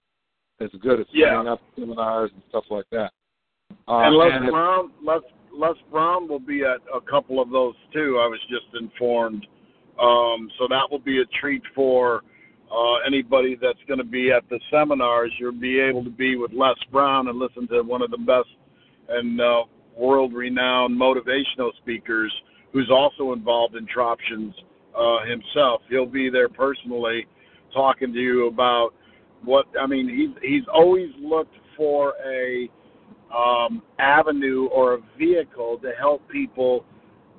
[0.58, 1.36] That's good at Yeah.
[1.36, 3.12] setting up seminars and stuff like that.
[3.88, 5.20] Uh, and Les and Brown, Les,
[5.52, 8.18] Les Brown will be at a couple of those too.
[8.18, 9.46] I was just informed.
[9.98, 12.22] Um, so that will be a treat for
[12.70, 15.32] uh, anybody that's going to be at the seminars.
[15.38, 18.48] You'll be able to be with Les Brown and listen to one of the best
[19.08, 19.64] and uh,
[19.96, 22.32] world-renowned motivational speakers,
[22.72, 24.52] who's also involved in Troptions
[24.96, 25.82] uh, himself.
[25.88, 27.26] He'll be there personally,
[27.72, 28.90] talking to you about
[29.44, 30.08] what I mean.
[30.08, 32.68] He's he's always looked for a
[33.34, 36.84] um, avenue or a vehicle to help people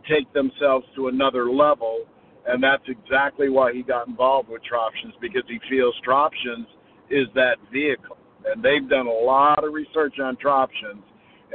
[0.10, 2.06] take themselves to another level.
[2.47, 6.68] And that's exactly why he got involved with Troptions because he feels Troptions
[7.10, 8.18] is that vehicle.
[8.45, 11.01] And they've done a lot of research on Troptions,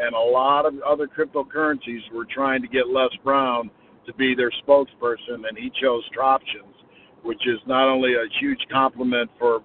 [0.01, 3.70] and a lot of other cryptocurrencies were trying to get Les Brown
[4.07, 6.74] to be their spokesperson, and he chose Troptions,
[7.22, 9.61] which is not only a huge compliment for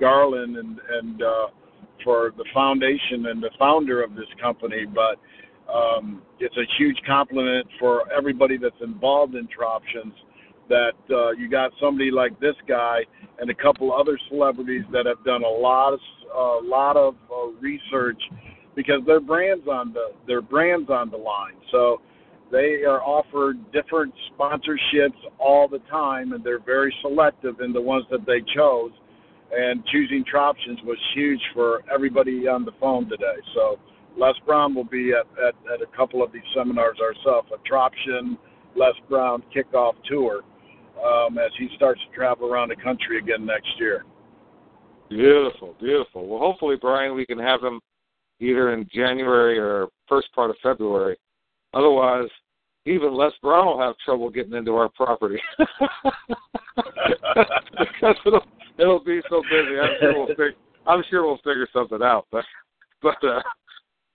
[0.00, 1.46] Garland and, and uh,
[2.04, 5.18] for the foundation and the founder of this company, but
[5.72, 10.12] um, it's a huge compliment for everybody that's involved in Troptions
[10.68, 13.00] that uh, you got somebody like this guy
[13.38, 16.00] and a couple other celebrities that have done a lot of
[16.34, 18.20] a lot of uh, research
[18.74, 21.54] because their brands on the their brands on the line.
[21.70, 22.00] So
[22.50, 28.04] they are offered different sponsorships all the time, and they're very selective in the ones
[28.10, 28.92] that they chose.
[29.52, 33.36] And choosing Troptions was huge for everybody on the phone today.
[33.54, 33.78] So
[34.16, 38.36] Les Brown will be at, at, at a couple of these seminars ourselves, a Troption
[38.76, 40.42] Les Brown kickoff tour
[41.04, 44.04] um, as he starts to travel around the country again next year.
[45.08, 46.26] Beautiful, beautiful.
[46.26, 47.80] Well, hopefully, Brian, we can have him
[48.40, 51.16] either in January or first part of February.
[51.76, 52.28] Otherwise,
[52.86, 55.38] even Les Brown will have trouble getting into our property
[57.78, 58.44] because it'll
[58.78, 59.78] it'll be so busy.
[59.78, 60.56] I'm sure we'll fig-
[60.86, 62.26] I'm sure we'll figure something out.
[62.32, 62.46] But
[63.02, 63.42] but uh,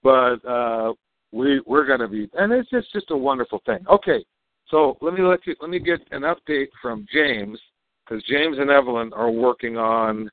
[0.02, 0.94] but uh,
[1.32, 3.86] we we're going to be, and it's just just a wonderful thing.
[3.88, 4.26] Okay,
[4.70, 7.60] so let me let you let me get an update from James
[8.04, 10.32] because James and Evelyn are working on.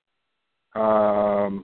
[0.75, 1.63] Um,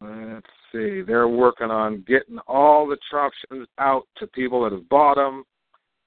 [0.00, 5.16] let's see, they're working on getting all the Troptions out to people that have bought
[5.16, 5.44] them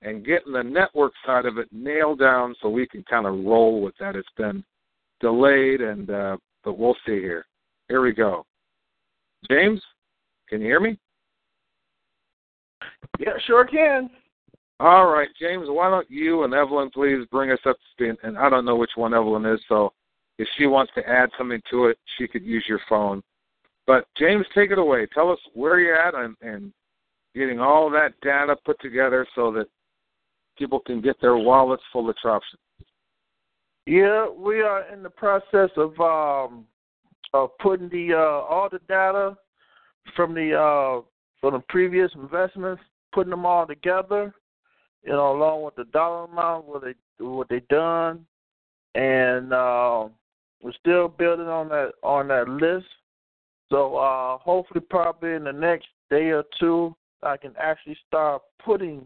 [0.01, 3.82] and getting the network side of it nailed down so we can kind of roll
[3.82, 4.16] with that.
[4.16, 4.64] It's been
[5.20, 7.45] delayed, and uh, but we'll see here.
[7.88, 8.45] Here we go.
[9.49, 9.82] James,
[10.49, 10.97] can you hear me?
[13.20, 14.09] Yeah, sure can.
[14.80, 18.16] All right, James, why don't you and Evelyn please bring us up to speed?
[18.24, 19.93] And I don't know which one Evelyn is, so
[20.39, 23.22] if she wants to add something to it, she could use your phone.
[23.86, 25.08] But James, take it away.
[25.14, 26.72] Tell us where you're at and, and
[27.36, 29.68] getting all that data put together so that
[30.58, 32.60] people can get their wallets full of Troption.
[33.86, 36.66] Yeah, we are in the process of um
[37.34, 39.36] of putting the uh all the data
[40.16, 41.02] from the uh
[41.42, 42.82] from the previous investments,
[43.12, 44.34] putting them all together,
[45.04, 48.26] you know, along with the dollar amount, what they what they done,
[48.96, 50.08] and uh,
[50.62, 52.86] we're still building on that on that list.
[53.74, 59.03] So uh hopefully, probably in the next day or two, I can actually start putting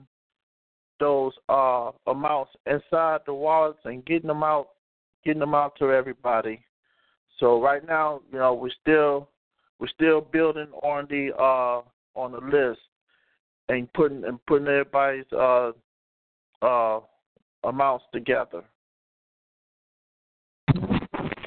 [1.00, 4.68] those uh amounts inside the wallets and getting them out
[5.24, 6.60] getting them out to everybody.
[7.40, 9.30] So right now, you know, we're still
[9.80, 11.82] we're still building on the uh
[12.20, 12.82] on the list
[13.70, 15.72] and putting and putting everybody's uh
[16.62, 17.00] uh
[17.64, 18.66] amounts together.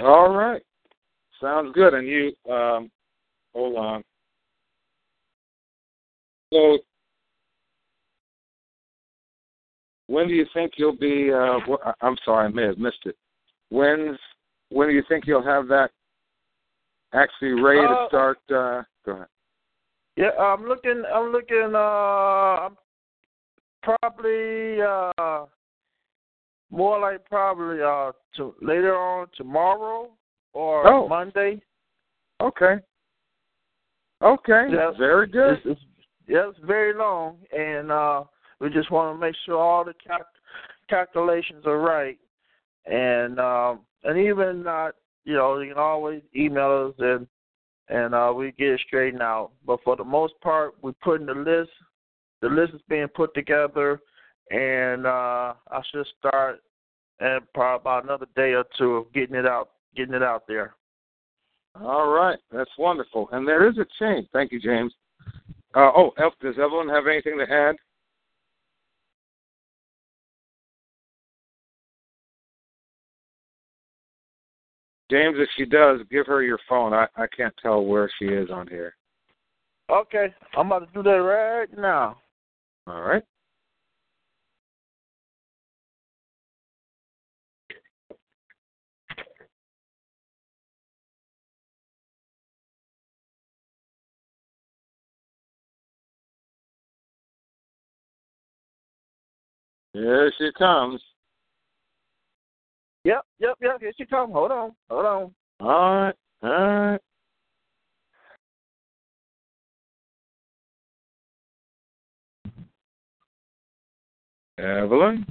[0.00, 0.62] All right.
[1.38, 1.92] Sounds good.
[1.92, 2.90] And you, um,
[3.54, 4.02] hold on.
[6.52, 6.78] So,
[10.08, 11.32] when do you think you'll be?
[11.32, 13.16] Uh, wh- I'm sorry, I may have missed it.
[13.68, 14.18] When,
[14.70, 15.90] when do you think you'll have that
[17.14, 18.38] actually ready to Uh, start?
[18.50, 19.26] Uh, go ahead.
[20.16, 21.78] Yeah, I'm looking I'm looking uh
[22.66, 22.76] I'm
[23.82, 25.46] probably uh
[26.70, 30.10] more like probably uh to later on tomorrow
[30.52, 31.08] or Oh.
[31.08, 31.62] Monday.
[32.40, 32.80] Okay.
[34.22, 34.66] Okay.
[34.70, 34.90] Yeah.
[34.98, 35.58] Very good.
[35.58, 35.80] It's, it's,
[36.28, 38.24] yeah, it's very long, and uh,
[38.60, 40.26] we just want to make sure all the cal-
[40.88, 42.18] calculations are right,
[42.86, 44.90] and um, and even uh,
[45.24, 47.26] you know you can always email us and
[47.88, 49.50] and uh, we get it straightened out.
[49.66, 51.70] But for the most part, we put in the list.
[52.40, 54.00] The list is being put together,
[54.50, 56.60] and uh, I should start
[57.20, 60.74] in probably about another day or two of getting it out, getting it out there.
[61.74, 63.28] All right, that's wonderful.
[63.32, 64.26] And there is a change.
[64.32, 64.92] Thank you, James.
[65.74, 67.76] Uh, oh, does Evelyn have anything to add?
[75.10, 76.92] James, if she does, give her your phone.
[76.92, 78.94] I, I can't tell where she is on here.
[79.90, 82.18] Okay, I'm about to do that right now.
[82.86, 83.22] All right.
[100.00, 100.98] Here she comes.
[103.04, 103.80] Yep, yep, yep.
[103.80, 104.32] Here she comes.
[104.32, 105.34] Hold on, hold on.
[105.60, 107.00] All right, all right.
[114.56, 115.26] Evelyn,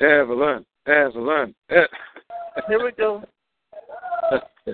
[0.00, 1.54] Evelyn, Evelyn.
[1.68, 1.88] Here
[2.82, 3.22] we go.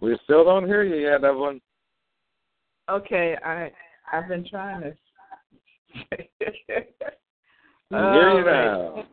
[0.00, 1.60] we still don't hear you yet, Evelyn.
[2.88, 3.70] Okay, I
[4.12, 4.94] I've been trying to.
[7.90, 9.04] Hear you now.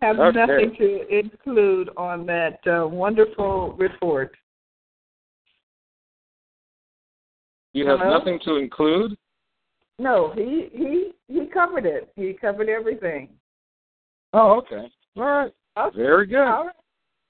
[0.00, 0.38] I have Okay.
[0.38, 4.34] nothing to include on that uh, wonderful report.
[7.74, 8.18] You have Hello?
[8.18, 9.16] nothing to include?
[9.98, 12.10] No, he he he covered it.
[12.16, 13.28] He covered everything.
[14.32, 14.90] Oh, okay.
[15.16, 15.52] All right.
[15.78, 15.96] Okay.
[15.96, 16.40] Very good.
[16.40, 16.74] All right.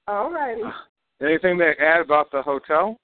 [0.08, 0.62] All righty.
[1.22, 2.98] Anything to add about the hotel?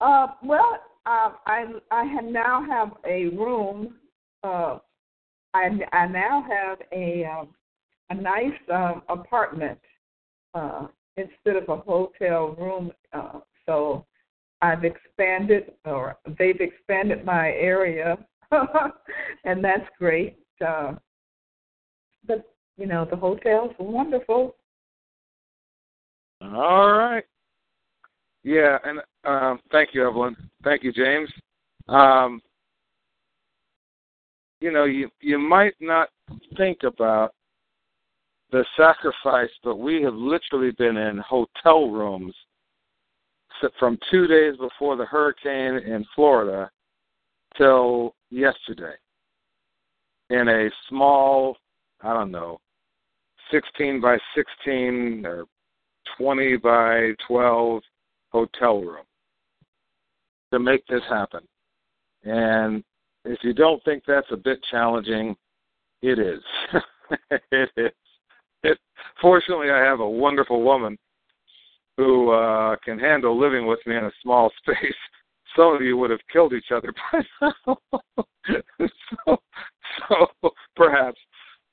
[0.00, 0.78] Uh, well,
[1.08, 3.94] uh, I I have now have a room.
[4.44, 4.78] Uh,
[5.54, 7.48] I I now have a um,
[8.10, 9.78] a nice um, apartment
[10.54, 10.86] uh,
[11.16, 12.92] instead of a hotel room.
[13.12, 14.04] Uh, so
[14.60, 18.18] I've expanded, or they've expanded my area,
[19.44, 20.38] and that's great.
[20.66, 20.94] Uh,
[22.26, 24.56] but you know, the hotels wonderful.
[26.42, 27.24] All right.
[28.44, 30.36] Yeah, and um, thank you, Evelyn.
[30.64, 31.28] Thank you, James.
[31.88, 32.40] Um,
[34.60, 36.08] you know, you you might not
[36.56, 37.34] think about
[38.50, 42.34] the sacrifice, but we have literally been in hotel rooms
[43.78, 46.70] from two days before the hurricane in Florida
[47.56, 48.94] till yesterday
[50.30, 51.56] in a small,
[52.02, 52.60] I don't know,
[53.50, 55.44] 16 by 16 or
[56.16, 57.82] 20 by 12
[58.30, 59.04] hotel room
[60.52, 61.40] to make this happen.
[62.24, 62.82] And
[63.24, 65.36] if you don't think that's a bit challenging,
[66.02, 66.42] it is.
[67.30, 67.92] it is.
[68.62, 68.78] It,
[69.20, 70.98] fortunately, I have a wonderful woman
[71.96, 74.94] who uh, can handle living with me in a small space.
[75.56, 77.78] Some of you would have killed each other by now.
[79.26, 79.36] so,
[80.08, 81.18] so perhaps,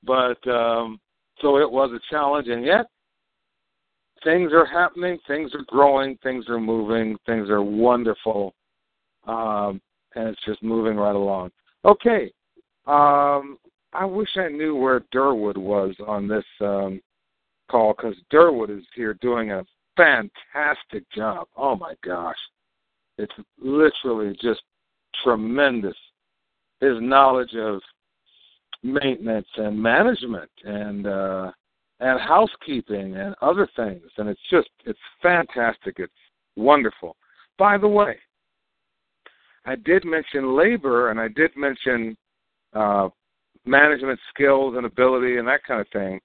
[0.03, 0.99] but um,
[1.41, 2.85] so it was a challenge, and yet
[4.23, 8.53] things are happening, things are growing, things are moving, things are wonderful,
[9.25, 9.81] um,
[10.15, 11.51] and it's just moving right along.
[11.83, 12.31] Okay,
[12.87, 13.57] um,
[13.93, 17.01] I wish I knew where Durwood was on this um,
[17.69, 19.65] call because Durwood is here doing a
[19.95, 21.47] fantastic job.
[21.55, 22.35] Oh my gosh,
[23.17, 24.61] it's literally just
[25.23, 25.95] tremendous.
[26.81, 27.81] His knowledge of
[28.83, 31.51] maintenance and management and uh,
[31.99, 35.95] and housekeeping and other things, and it's just it's fantastic.
[35.99, 36.11] It's
[36.55, 37.15] wonderful.
[37.57, 38.17] By the way,
[39.65, 42.15] I did mention labor, and I did mention
[42.73, 43.09] uh,
[43.65, 46.19] management skills and ability and that kind of thing.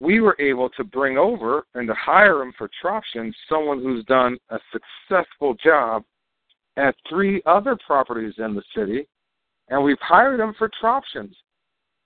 [0.00, 4.36] We were able to bring over and to hire him for Troption someone who's done
[4.50, 6.02] a successful job
[6.76, 9.06] at three other properties in the city,
[9.68, 11.34] and we've hired him for Troptions.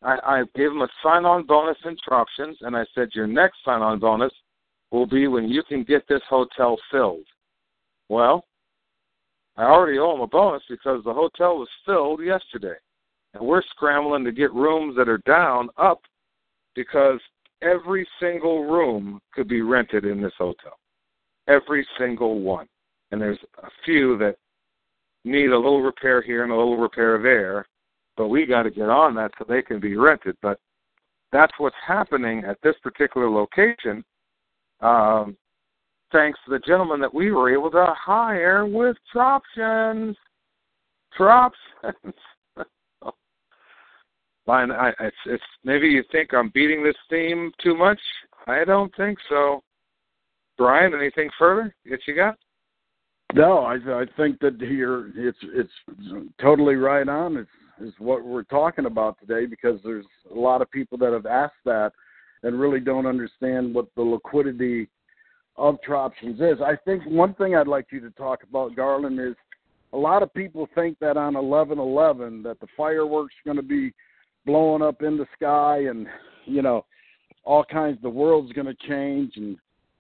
[0.03, 3.99] I, I gave him a sign-on bonus in Troptions, and I said your next sign-on
[3.99, 4.33] bonus
[4.91, 7.27] will be when you can get this hotel filled.
[8.09, 8.45] Well,
[9.57, 12.77] I already owe him a bonus because the hotel was filled yesterday,
[13.35, 16.01] and we're scrambling to get rooms that are down up
[16.75, 17.21] because
[17.63, 20.79] every single room could be rented in this hotel,
[21.49, 22.67] every single one,
[23.11, 24.37] and there's a few that
[25.25, 27.67] need a little repair here and a little repair there,
[28.17, 30.37] but we got to get on that so they can be rented.
[30.41, 30.59] But
[31.33, 34.05] that's what's happening at this particular location,
[34.81, 35.37] um,
[36.13, 40.15] thanks to the gentleman that we were able to hire with Troptions.
[41.19, 42.15] Troptions.
[44.47, 48.01] Fine, I, it's, it's maybe you think I'm beating this theme too much.
[48.47, 49.63] I don't think so.
[50.57, 52.37] Brian, anything further that you got?
[53.33, 55.71] No, I I think that you're it's it's
[56.41, 57.37] totally right on.
[57.37, 57.51] It's
[57.81, 61.65] is what we're talking about today because there's a lot of people that have asked
[61.65, 61.93] that,
[62.43, 64.89] and really don't understand what the liquidity
[65.57, 66.61] of Troptions is.
[66.61, 69.35] I think one thing I'd like you to talk about, Garland, is
[69.93, 73.93] a lot of people think that on 11/11 that the fireworks going to be
[74.47, 76.07] blowing up in the sky and
[76.47, 76.85] you know
[77.45, 79.59] all kinds the world's going to change and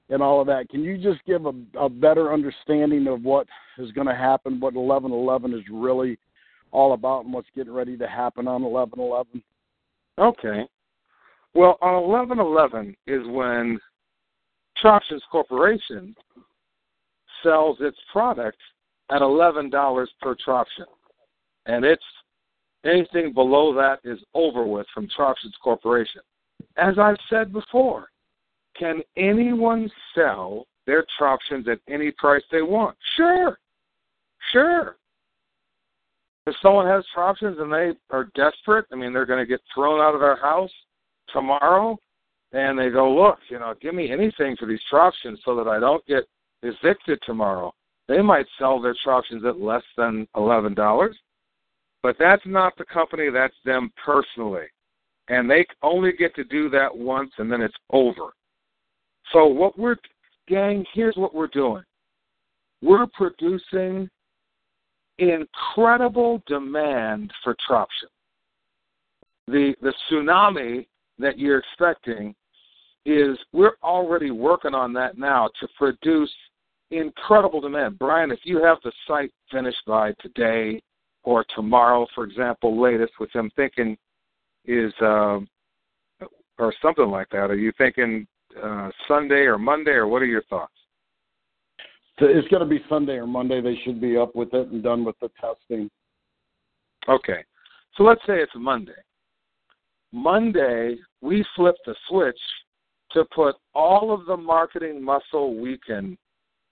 [0.09, 0.69] and all of that.
[0.69, 3.47] Can you just give a, a better understanding of what
[3.79, 6.19] is going to happen, what 11/11 is really
[6.73, 9.43] all about, and what's getting ready to happen on 11/11?
[10.19, 10.67] Okay.
[11.55, 13.79] Well, on 11/11 is when
[14.83, 16.15] Troptions Corporation
[17.43, 18.59] sells its product
[19.11, 20.87] at $11 per Troption.
[21.67, 22.03] And it's
[22.85, 26.23] anything below that is over with from Troptions Corporation.
[26.77, 28.09] As I've said before,
[28.79, 32.97] can anyone sell their Troptions at any price they want?
[33.17, 33.59] Sure.
[34.53, 34.97] Sure.
[36.47, 40.01] If someone has Troptions and they are desperate, I mean, they're going to get thrown
[40.01, 40.71] out of their house
[41.33, 41.99] tomorrow,
[42.53, 45.79] and they go, look, you know, give me anything for these Troptions so that I
[45.79, 46.25] don't get
[46.63, 47.73] evicted tomorrow.
[48.09, 51.13] They might sell their Troptions at less than $11,
[52.03, 54.67] but that's not the company, that's them personally.
[55.29, 58.33] And they only get to do that once and then it's over.
[59.33, 59.97] So, what we're,
[60.49, 61.85] gang, here's what we're doing
[62.83, 64.09] we're producing
[65.19, 68.09] incredible demand for Troption.
[69.47, 70.87] The, the tsunami
[71.21, 72.35] that you're expecting
[73.07, 76.31] is we're already working on that now to produce
[76.91, 77.99] incredible demand.
[77.99, 80.83] Brian, if you have the site finished by today
[81.23, 83.97] or tomorrow, for example, latest, which I'm thinking
[84.67, 85.49] is um,
[86.59, 87.51] or something like that.
[87.51, 88.27] Are you thinking
[88.63, 90.73] uh, Sunday or Monday, or what are your thoughts?
[92.19, 93.63] It's going to be Sunday or Monday.
[93.63, 95.91] They should be up with it and done with the testing.
[97.09, 97.43] Okay,
[97.97, 98.93] so let's say it's Monday.
[100.13, 102.39] Monday, we flip the switch
[103.13, 106.17] to put all of the marketing muscle we can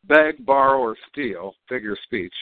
[0.04, 2.32] beg, borrow, or steal, figure speech,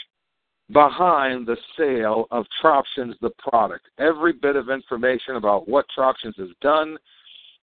[0.72, 3.86] behind the sale of Troptions, the product.
[3.98, 6.96] Every bit of information about what Troptions has done,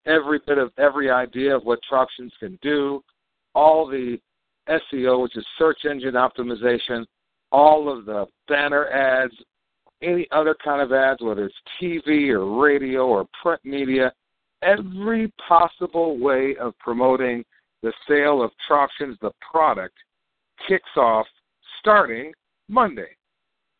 [0.05, 3.03] every bit of every idea of what Troptions can do,
[3.55, 4.19] all the
[4.69, 7.05] SEO, which is search engine optimization,
[7.51, 9.33] all of the banner ads,
[10.03, 14.11] any other kind of ads, whether it's TV or radio or print media,
[14.61, 17.43] every possible way of promoting
[17.81, 19.95] the sale of Troptions, the product,
[20.67, 21.25] kicks off
[21.79, 22.31] starting
[22.69, 23.09] Monday.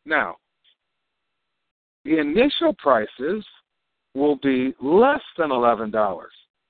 [0.06, 0.36] Now,
[2.04, 3.46] the initial prices
[4.14, 6.24] will be less than $11.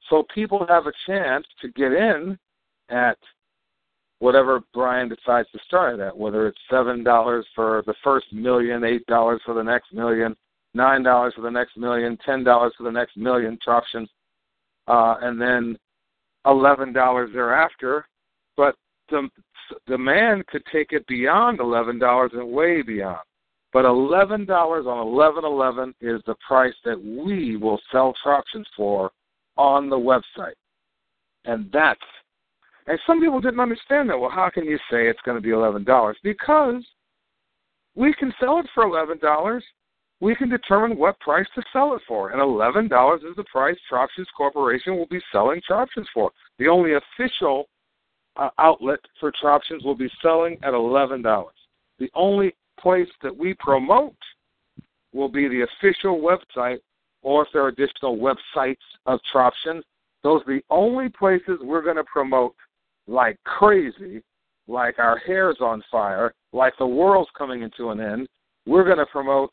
[0.10, 2.38] So people have a chance to get in
[2.90, 3.18] at
[4.24, 9.54] whatever Brian decides to start at, whether it's $7 for the first million, $8 for
[9.54, 10.34] the next million,
[10.78, 14.08] $9 for the next million, $10 for the next million Troptions,
[14.88, 15.78] uh, and then
[16.48, 18.08] $11 thereafter.
[18.56, 18.76] But
[19.10, 19.28] the
[19.88, 23.20] demand could take it beyond eleven dollars and way beyond.
[23.74, 29.12] But eleven dollars on eleven eleven is the price that we will sell Troptions for
[29.58, 30.54] on the website.
[31.44, 32.00] And that's
[32.88, 34.20] and some people didn't understand that.
[34.20, 36.18] Well, how can you say it's going to be eleven dollars?
[36.24, 36.86] Because
[37.96, 39.64] we can sell it for eleven dollars.
[40.20, 43.78] We can determine what price to sell it for, and eleven dollars is the price
[43.92, 46.32] Troptions Corporation will be selling Troptions for.
[46.60, 47.68] The only official
[48.38, 51.46] uh, outlet for Troptions will be selling at $11.
[52.00, 54.16] The only place that we promote
[55.14, 56.80] will be the official website,
[57.22, 58.76] or if there are additional websites
[59.06, 59.84] of Troptions,
[60.24, 62.56] those are the only places we're going to promote
[63.08, 64.22] like crazy,
[64.68, 68.28] like our hair's on fire, like the world's coming into an end.
[68.66, 69.52] We're going to promote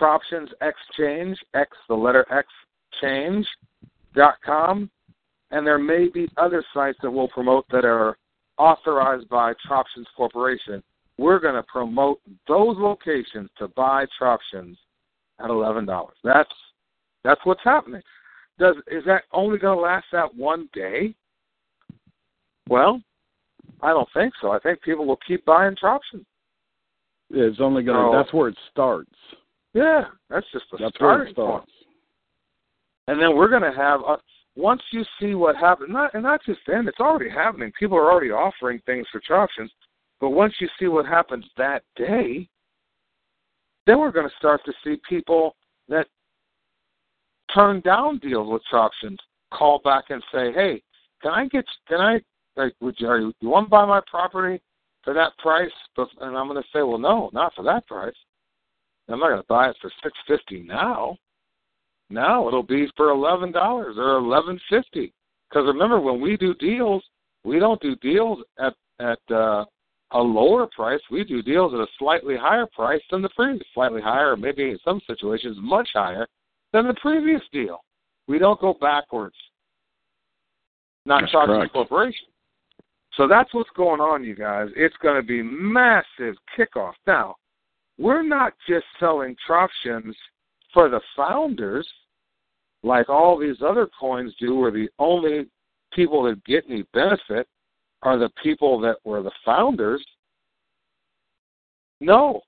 [0.00, 2.48] Troptions Exchange, X, the letter X,
[3.00, 3.46] change,
[4.14, 4.90] dot com,
[5.52, 8.16] and there may be other sites that we'll promote that are
[8.58, 10.82] authorized by Troptions Corporation.
[11.18, 14.76] We're going to promote those locations to buy Troptions
[15.38, 16.16] at eleven dollars.
[16.24, 16.50] That's
[17.22, 18.02] that's what's happening.
[18.58, 21.14] Does is that only going to last that one day?
[22.70, 23.02] Well,
[23.82, 24.52] I don't think so.
[24.52, 26.24] I think people will keep buying Troptions.
[27.30, 28.12] It's only going to.
[28.12, 29.10] So, that's where it starts.
[29.74, 31.68] Yeah, that's just the that's starting point.
[33.08, 34.00] And then we're going to have.
[34.06, 34.16] Uh,
[34.56, 37.72] once you see what happens, not and not just then, it's already happening.
[37.78, 39.70] People are already offering things for Troptions,
[40.20, 42.48] but once you see what happens that day,
[43.86, 45.56] then we're going to start to see people
[45.88, 46.06] that
[47.52, 49.18] turn down deals with Troptions
[49.52, 50.82] call back and say, "Hey,
[51.22, 51.64] can I get?
[51.88, 52.20] Can I?
[52.56, 54.60] Like, would you, are you, you want to buy my property
[55.02, 58.14] for that price?" But, and I'm going to say, "Well, no, not for that price.
[59.08, 61.16] I'm not going to buy it for six fifty now."
[62.10, 65.12] Now it'll be for eleven dollars or eleven fifty.
[65.48, 67.04] Because remember, when we do deals,
[67.44, 69.64] we don't do deals at at uh,
[70.12, 71.00] a lower price.
[71.10, 74.70] We do deals at a slightly higher price than the previous, slightly higher, or maybe
[74.70, 76.26] in some situations much higher
[76.72, 77.80] than the previous deal.
[78.26, 79.36] We don't go backwards.
[81.06, 81.72] Not That's charging correct.
[81.72, 82.26] the corporation.
[83.16, 84.68] So that's what's going on, you guys.
[84.76, 86.92] It's going to be massive kickoff.
[87.06, 87.36] Now,
[87.98, 90.14] we're not just selling Troptions
[90.72, 91.88] for the founders
[92.82, 95.46] like all these other coins do, where the only
[95.92, 97.46] people that get any benefit
[98.02, 100.04] are the people that were the founders.
[102.00, 102.40] No.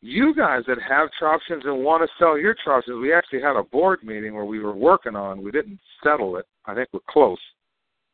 [0.00, 3.62] You guys that have Troptions and want to sell your Troptions, we actually had a
[3.62, 6.46] board meeting where we were working on, we didn't settle it.
[6.66, 7.38] I think we're close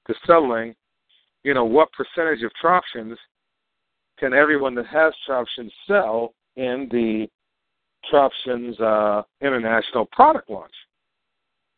[0.09, 0.75] to settling,
[1.49, 3.17] you know, what percentage of Troptions
[4.19, 7.27] can everyone that has Troptions sell in the
[8.13, 10.75] Troptions uh, international product launch.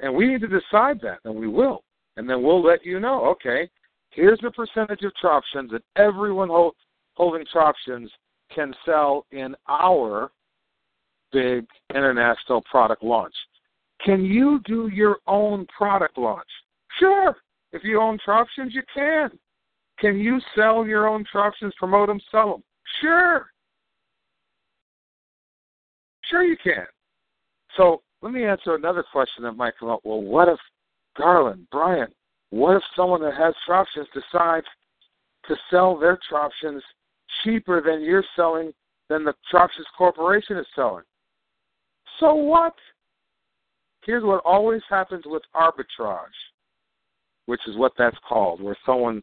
[0.00, 1.84] And we need to decide that, and we will.
[2.16, 3.70] And then we'll let you know, okay,
[4.10, 6.74] here's the percentage of Troptions that everyone hold,
[7.14, 8.08] holding Troptions
[8.52, 10.32] can sell in our
[11.30, 11.64] big
[11.94, 13.34] international product launch.
[14.04, 16.48] Can you do your own product launch?
[16.98, 17.36] Sure.
[17.70, 19.30] If you own Troptions, you can.
[20.00, 22.62] Can you sell your own Troptions, promote them, sell them?
[23.00, 23.50] Sure.
[26.30, 26.86] Sure, you can.
[27.76, 30.00] So let me answer another question that might come up.
[30.04, 30.58] Well, what if
[31.16, 32.08] Garland, Brian,
[32.50, 34.66] what if someone that has Troptions decides
[35.48, 36.80] to sell their Troptions
[37.44, 38.72] cheaper than you're selling,
[39.08, 41.04] than the Troptions Corporation is selling?
[42.20, 42.74] So what?
[44.04, 46.26] Here's what always happens with arbitrage,
[47.46, 49.22] which is what that's called, where someone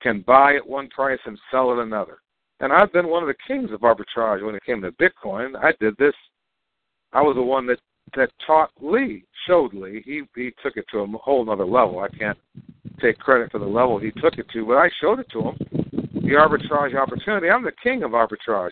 [0.00, 2.18] can buy at one price and sell at another.
[2.60, 5.56] And I've been one of the kings of arbitrage when it came to Bitcoin.
[5.56, 6.14] I did this.
[7.12, 7.78] I was the one that
[8.14, 10.02] that taught Lee, showed Lee.
[10.04, 11.98] He he took it to a whole other level.
[11.98, 12.38] I can't
[13.00, 15.56] take credit for the level he took it to, but I showed it to him.
[16.14, 17.50] The arbitrage opportunity.
[17.50, 18.70] I'm the king of arbitrage.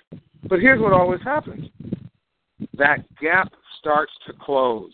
[0.49, 1.69] But here's what always happens.
[2.77, 4.93] That gap starts to close.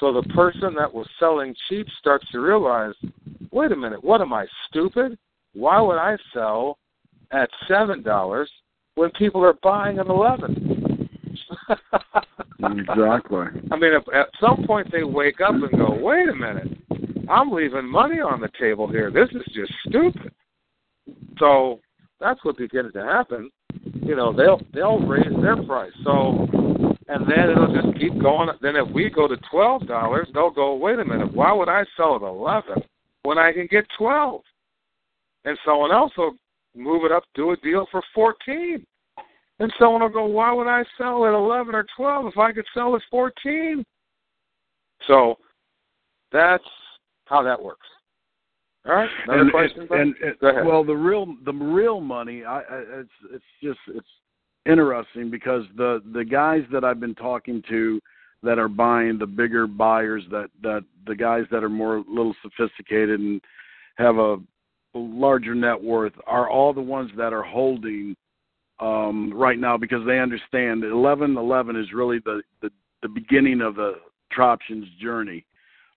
[0.00, 2.94] So the person that was selling cheap starts to realize,
[3.50, 5.18] wait a minute, what am I stupid?
[5.54, 6.78] Why would I sell
[7.32, 8.50] at seven dollars
[8.94, 11.08] when people are buying at eleven?
[12.60, 13.46] Exactly.
[13.70, 16.76] I mean, if at some point they wake up and go, "Wait a minute,
[17.28, 19.12] I'm leaving money on the table here.
[19.12, 20.32] This is just stupid."
[21.38, 21.80] So
[22.20, 23.50] that's what begins to happen.
[24.02, 25.92] You know, they'll they'll raise their price.
[26.02, 26.48] So,
[27.08, 28.48] and then it'll just keep going.
[28.60, 31.84] Then if we go to twelve dollars, they'll go, "Wait a minute, why would I
[31.96, 32.82] sell at eleven
[33.22, 34.42] when I can get twelve?
[35.44, 36.32] And someone else will
[36.76, 38.84] move it up, do a deal for fourteen.
[39.60, 42.64] And someone will go, why would I sell at 11 or 12 if I could
[42.72, 43.84] sell at 14?
[45.06, 45.36] So
[46.30, 46.62] that's
[47.24, 47.86] how that works.
[48.86, 49.88] All right, another and, question.
[49.90, 50.64] and, and- Go ahead.
[50.64, 54.06] well, the real the real money, I, I it's it's just it's
[54.68, 58.00] interesting because the the guys that I've been talking to
[58.42, 63.18] that are buying the bigger buyers that that the guys that are more little sophisticated
[63.18, 63.40] and
[63.96, 64.36] have a
[64.94, 68.14] larger net worth are all the ones that are holding
[68.80, 72.70] um right now because they understand 11 11 is really the the,
[73.02, 73.94] the beginning of the
[74.36, 75.44] Troptions journey.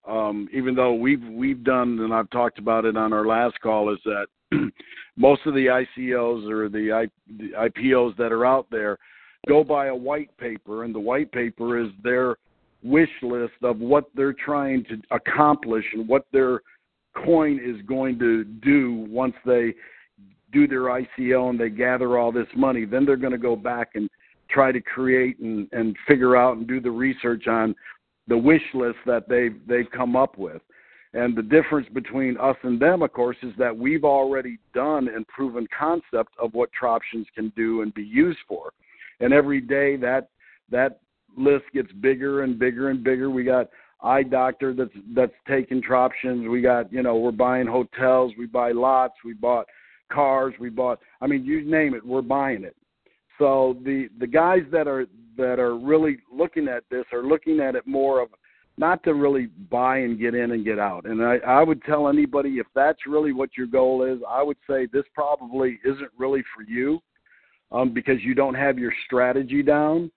[0.08, 3.92] Um, even though we've we've done and I've talked about it on our last call
[3.92, 4.26] is that
[5.16, 7.08] most of the ICOs or the,
[7.56, 8.98] IPOs that are out there
[9.48, 12.36] go by a white paper and the white paper is their
[12.82, 16.60] wish list of what they're trying to accomplish and what their
[17.24, 19.74] coin is going to do once they
[20.52, 23.90] do their ICO and they gather all this money then they're going to go back
[23.94, 24.08] and
[24.52, 27.74] try to create and, and figure out and do the research on
[28.28, 30.62] the wish list that they've they've come up with.
[31.14, 35.26] And the difference between us and them, of course, is that we've already done and
[35.28, 38.72] proven concept of what Troptions can do and be used for.
[39.20, 40.28] And every day that
[40.70, 41.00] that
[41.36, 43.30] list gets bigger and bigger and bigger.
[43.30, 43.68] We got
[44.02, 46.50] eye doctor that's that's taking Troptions.
[46.50, 48.32] We got you know we're buying hotels.
[48.38, 49.14] We buy lots.
[49.24, 49.66] We bought
[50.10, 50.54] cars.
[50.58, 51.00] We bought.
[51.20, 52.76] I mean, you name it, we're buying it.
[53.38, 55.06] So the the guys that are
[55.36, 58.28] that are really looking at this are looking at it more of
[58.78, 61.04] not to really buy and get in and get out.
[61.04, 64.56] And I, I would tell anybody if that's really what your goal is, I would
[64.68, 67.00] say this probably isn't really for you
[67.70, 70.10] um, because you don't have your strategy down.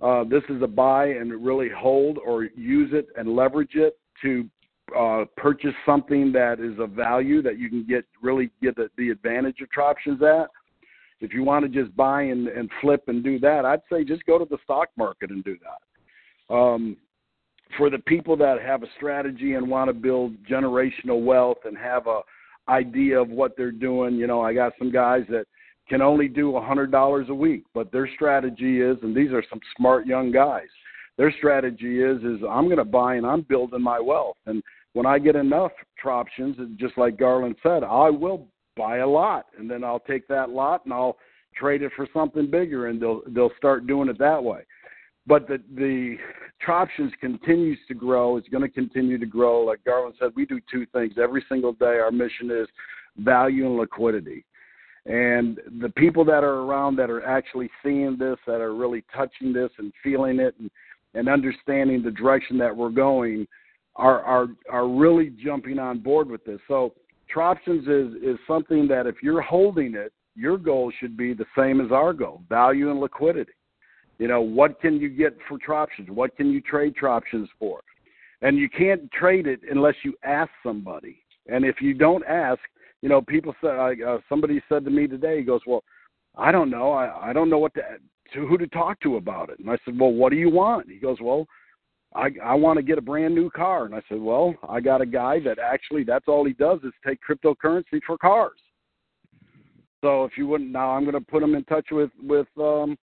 [0.00, 4.48] Uh, this is a buy and really hold or use it and leverage it to
[4.98, 9.10] uh, purchase something that is of value that you can get really get the, the
[9.10, 10.48] advantage of Troptions at.
[11.20, 14.24] If you want to just buy and, and flip and do that, I'd say just
[14.24, 16.54] go to the stock market and do that.
[16.54, 16.96] Um,
[17.76, 22.06] for the people that have a strategy and want to build generational wealth and have
[22.06, 22.20] a
[22.68, 25.46] idea of what they're doing, you know, I got some guys that
[25.88, 29.42] can only do a hundred dollars a week, but their strategy is, and these are
[29.50, 30.68] some smart young guys.
[31.16, 34.62] Their strategy is, is I'm going to buy and I'm building my wealth, and
[34.92, 38.46] when I get enough Troptions, just like Garland said, I will
[38.76, 41.16] buy a lot, and then I'll take that lot and I'll
[41.54, 44.60] trade it for something bigger, and they'll they'll start doing it that way.
[45.26, 46.16] But the the
[46.66, 48.36] Troptions continues to grow.
[48.36, 49.62] It's going to continue to grow.
[49.62, 51.98] Like Garland said, we do two things every single day.
[51.98, 52.68] Our mission is
[53.18, 54.44] value and liquidity.
[55.06, 59.52] And the people that are around that are actually seeing this, that are really touching
[59.52, 60.70] this and feeling it and,
[61.14, 63.46] and understanding the direction that we're going,
[63.96, 66.60] are are are really jumping on board with this.
[66.68, 66.94] So
[67.34, 71.80] Troptions is is something that if you're holding it, your goal should be the same
[71.80, 73.52] as our goal: value and liquidity.
[74.20, 76.10] You know, what can you get for Troptions?
[76.10, 77.80] What can you trade Troptions for?
[78.42, 81.22] And you can't trade it unless you ask somebody.
[81.46, 82.60] And if you don't ask,
[83.00, 85.82] you know, people said uh, somebody said to me today, he goes, "Well,
[86.36, 86.92] I don't know.
[86.92, 87.80] I I don't know what to
[88.34, 90.90] to who to talk to about it." And I said, "Well, what do you want?"
[90.90, 91.46] He goes, "Well,
[92.14, 95.00] I I want to get a brand new car." And I said, "Well, I got
[95.00, 98.60] a guy that actually that's all he does is take cryptocurrency for cars."
[100.02, 102.98] So if you wouldn't now, I'm going to put him in touch with with um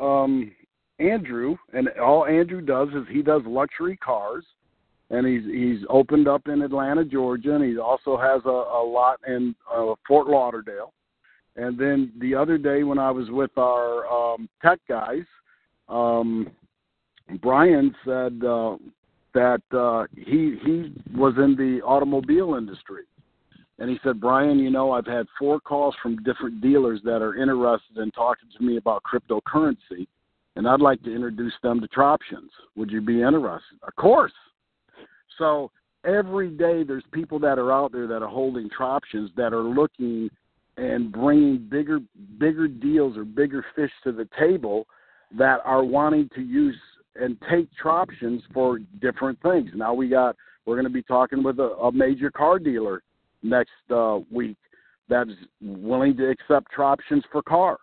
[0.00, 0.52] um
[0.98, 4.44] Andrew, and all Andrew does is he does luxury cars
[5.10, 9.18] and he's he's opened up in Atlanta, Georgia, and he also has a, a lot
[9.26, 10.92] in uh, Fort Lauderdale.
[11.56, 15.24] And then the other day when I was with our um, tech guys,
[15.88, 16.48] um,
[17.42, 18.76] Brian said uh,
[19.34, 23.02] that uh, he he was in the automobile industry,
[23.80, 27.34] and he said, Brian, you know, I've had four calls from different dealers that are
[27.34, 30.06] interested in talking to me about cryptocurrency,
[30.54, 32.50] and I'd like to introduce them to Troptions.
[32.76, 33.78] Would you be interested?
[33.82, 34.34] Of course.
[35.38, 35.70] So
[36.04, 40.28] every day there's people that are out there that are holding Troptions that are looking
[40.76, 42.00] and bringing bigger
[42.38, 44.86] bigger deals or bigger fish to the table
[45.36, 46.76] that are wanting to use
[47.16, 49.70] and take Troptions for different things.
[49.74, 53.02] Now we got we're going to be talking with a, a major car dealer
[53.42, 54.56] next uh, week
[55.08, 55.30] that's
[55.60, 57.78] willing to accept Troptions for cars.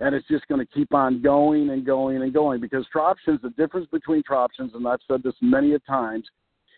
[0.00, 3.52] And it's just going to keep on going and going and going because Troptions, the
[3.56, 6.24] difference between Troptions, and I've said this many a times,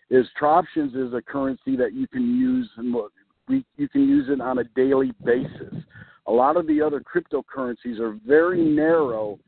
[0.09, 3.11] is Troptions is a currency that you can use and look,
[3.47, 5.73] we, you can use it on a daily basis.
[6.27, 9.39] A lot of the other cryptocurrencies are very narrow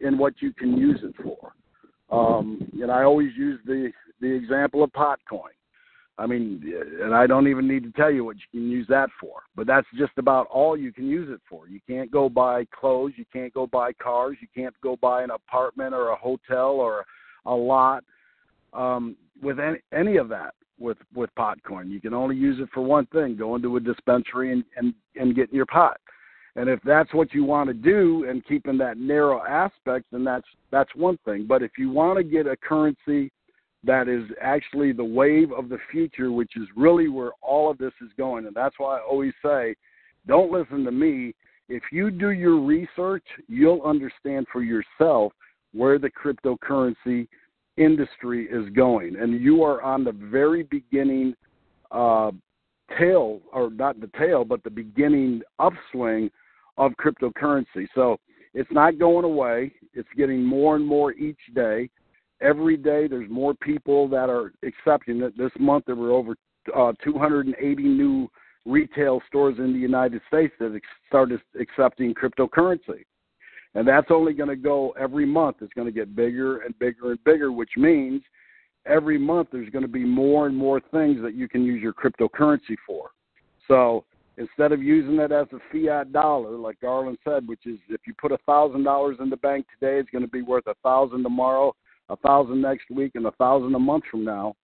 [0.00, 1.52] in what you can use it for.
[2.10, 3.90] Um, and I always use the
[4.20, 5.56] the example of Potcoin.
[6.18, 6.62] I mean,
[7.02, 9.42] and I don't even need to tell you what you can use that for.
[9.56, 11.68] But that's just about all you can use it for.
[11.68, 15.30] You can't go buy clothes, you can't go buy cars, you can't go buy an
[15.30, 17.04] apartment or a hotel or
[17.46, 18.04] a lot.
[18.72, 21.90] Um, with any, any of that with with Potcoin.
[21.90, 25.34] You can only use it for one thing: go into a dispensary and and and
[25.34, 25.98] get your pot.
[26.54, 30.24] And if that's what you want to do and keep in that narrow aspect, then
[30.24, 31.46] that's that's one thing.
[31.48, 33.32] But if you want to get a currency
[33.84, 37.92] that is actually the wave of the future, which is really where all of this
[38.00, 39.74] is going, and that's why I always say,
[40.26, 41.34] don't listen to me.
[41.68, 45.32] If you do your research, you'll understand for yourself
[45.72, 47.26] where the cryptocurrency
[47.76, 51.34] industry is going, and you are on the very beginning
[51.90, 52.30] uh,
[52.98, 56.30] tail, or not the tail, but the beginning upswing
[56.76, 57.88] of cryptocurrency.
[57.94, 58.18] So
[58.54, 59.72] it's not going away.
[59.94, 61.88] It's getting more and more each day.
[62.42, 65.38] Every day, there's more people that are accepting it.
[65.38, 66.36] This month, there were over
[66.76, 68.28] uh, 280 new
[68.66, 70.78] retail stores in the United States that
[71.08, 73.04] started accepting cryptocurrency.
[73.74, 75.56] And that's only going to go every month.
[75.60, 78.22] It's going to get bigger and bigger and bigger, which means
[78.86, 81.94] every month there's going to be more and more things that you can use your
[81.94, 83.10] cryptocurrency for.
[83.68, 84.04] So
[84.36, 88.14] instead of using it as a fiat dollar, like Garland said, which is if you
[88.20, 91.22] put a thousand dollars in the bank today, it's going to be worth a thousand
[91.22, 91.74] tomorrow,
[92.08, 94.54] a thousand next week, and a thousand a month from now.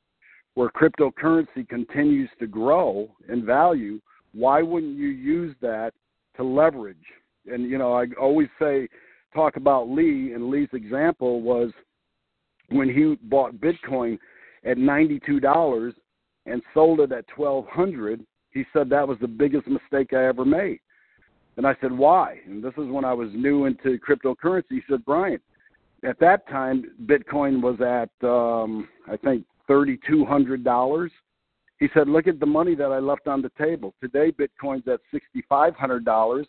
[0.54, 4.00] Where cryptocurrency continues to grow in value,
[4.32, 5.92] why wouldn't you use that
[6.36, 6.96] to leverage
[7.50, 8.88] and you know I always say
[9.34, 11.70] talk about Lee and Lee's example was
[12.70, 14.18] when he bought Bitcoin
[14.64, 15.94] at ninety two dollars
[16.46, 18.24] and sold it at twelve hundred.
[18.50, 20.80] He said that was the biggest mistake I ever made.
[21.56, 22.38] And I said, why?
[22.46, 24.62] And this is when I was new into cryptocurrency.
[24.70, 25.40] He said, Brian,
[26.04, 31.10] at that time, Bitcoin was at, um, I think, $3,200.
[31.78, 33.94] He said, look at the money that I left on the table.
[34.00, 36.44] Today, Bitcoin's at $6,500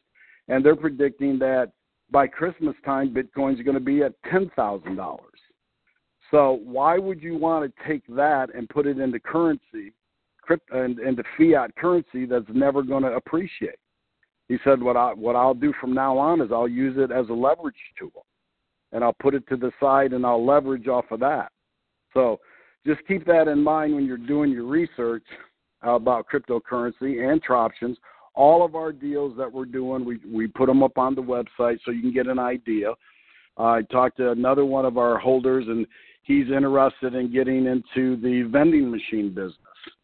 [0.49, 1.71] and they're predicting that
[2.11, 5.39] by Christmas time, Bitcoin's going to be at ten thousand dollars.
[6.31, 9.93] So why would you want to take that and put it into currency,
[10.41, 13.77] crypt, and into fiat currency that's never going to appreciate?
[14.47, 17.29] He said, "What I what I'll do from now on is I'll use it as
[17.29, 18.25] a leverage tool,
[18.91, 21.51] and I'll put it to the side and I'll leverage off of that."
[22.13, 22.39] So
[22.85, 25.23] just keep that in mind when you're doing your research
[25.83, 27.95] about cryptocurrency and troptions.
[28.35, 31.79] All of our deals that we're doing, we we put them up on the website
[31.83, 32.91] so you can get an idea.
[33.57, 35.85] Uh, I talked to another one of our holders, and
[36.23, 39.55] he's interested in getting into the vending machine business.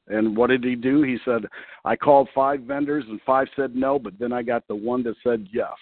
[0.08, 1.02] And what did he do?
[1.02, 1.46] He said,
[1.84, 5.16] I called five vendors and five said no, but then I got the one that
[5.24, 5.74] said yes.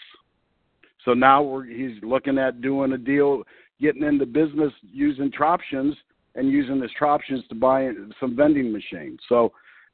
[1.06, 3.44] So now we're, he's looking at doing a deal,
[3.82, 5.94] getting into business using Troptions
[6.36, 9.20] and using his Troptions to buy some vending machines.
[9.30, 9.52] So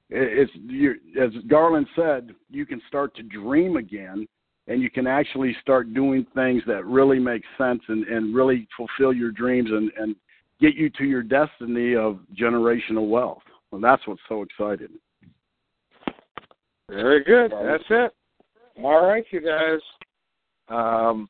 [0.09, 4.27] it's you, as Garland said, you can start to dream again,
[4.67, 9.13] and you can actually start doing things that really make sense and, and really fulfill
[9.13, 10.15] your dreams and, and
[10.59, 13.43] get you to your destiny of generational wealth.
[13.71, 14.99] And that's what's so exciting.
[16.89, 17.51] Very good.
[17.51, 18.11] That's it.
[18.83, 19.79] All right, you guys.
[20.69, 21.29] Um,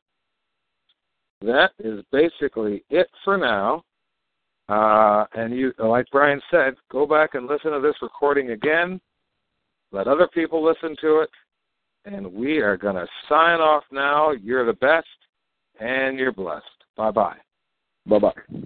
[1.41, 3.83] that is basically it for now.
[4.67, 9.01] Uh, and you, like Brian said, go back and listen to this recording again.
[9.91, 11.29] Let other people listen to it.
[12.05, 14.31] And we are going to sign off now.
[14.31, 15.07] You're the best,
[15.79, 16.65] and you're blessed.
[16.95, 17.37] Bye bye.
[18.05, 18.65] Bye bye.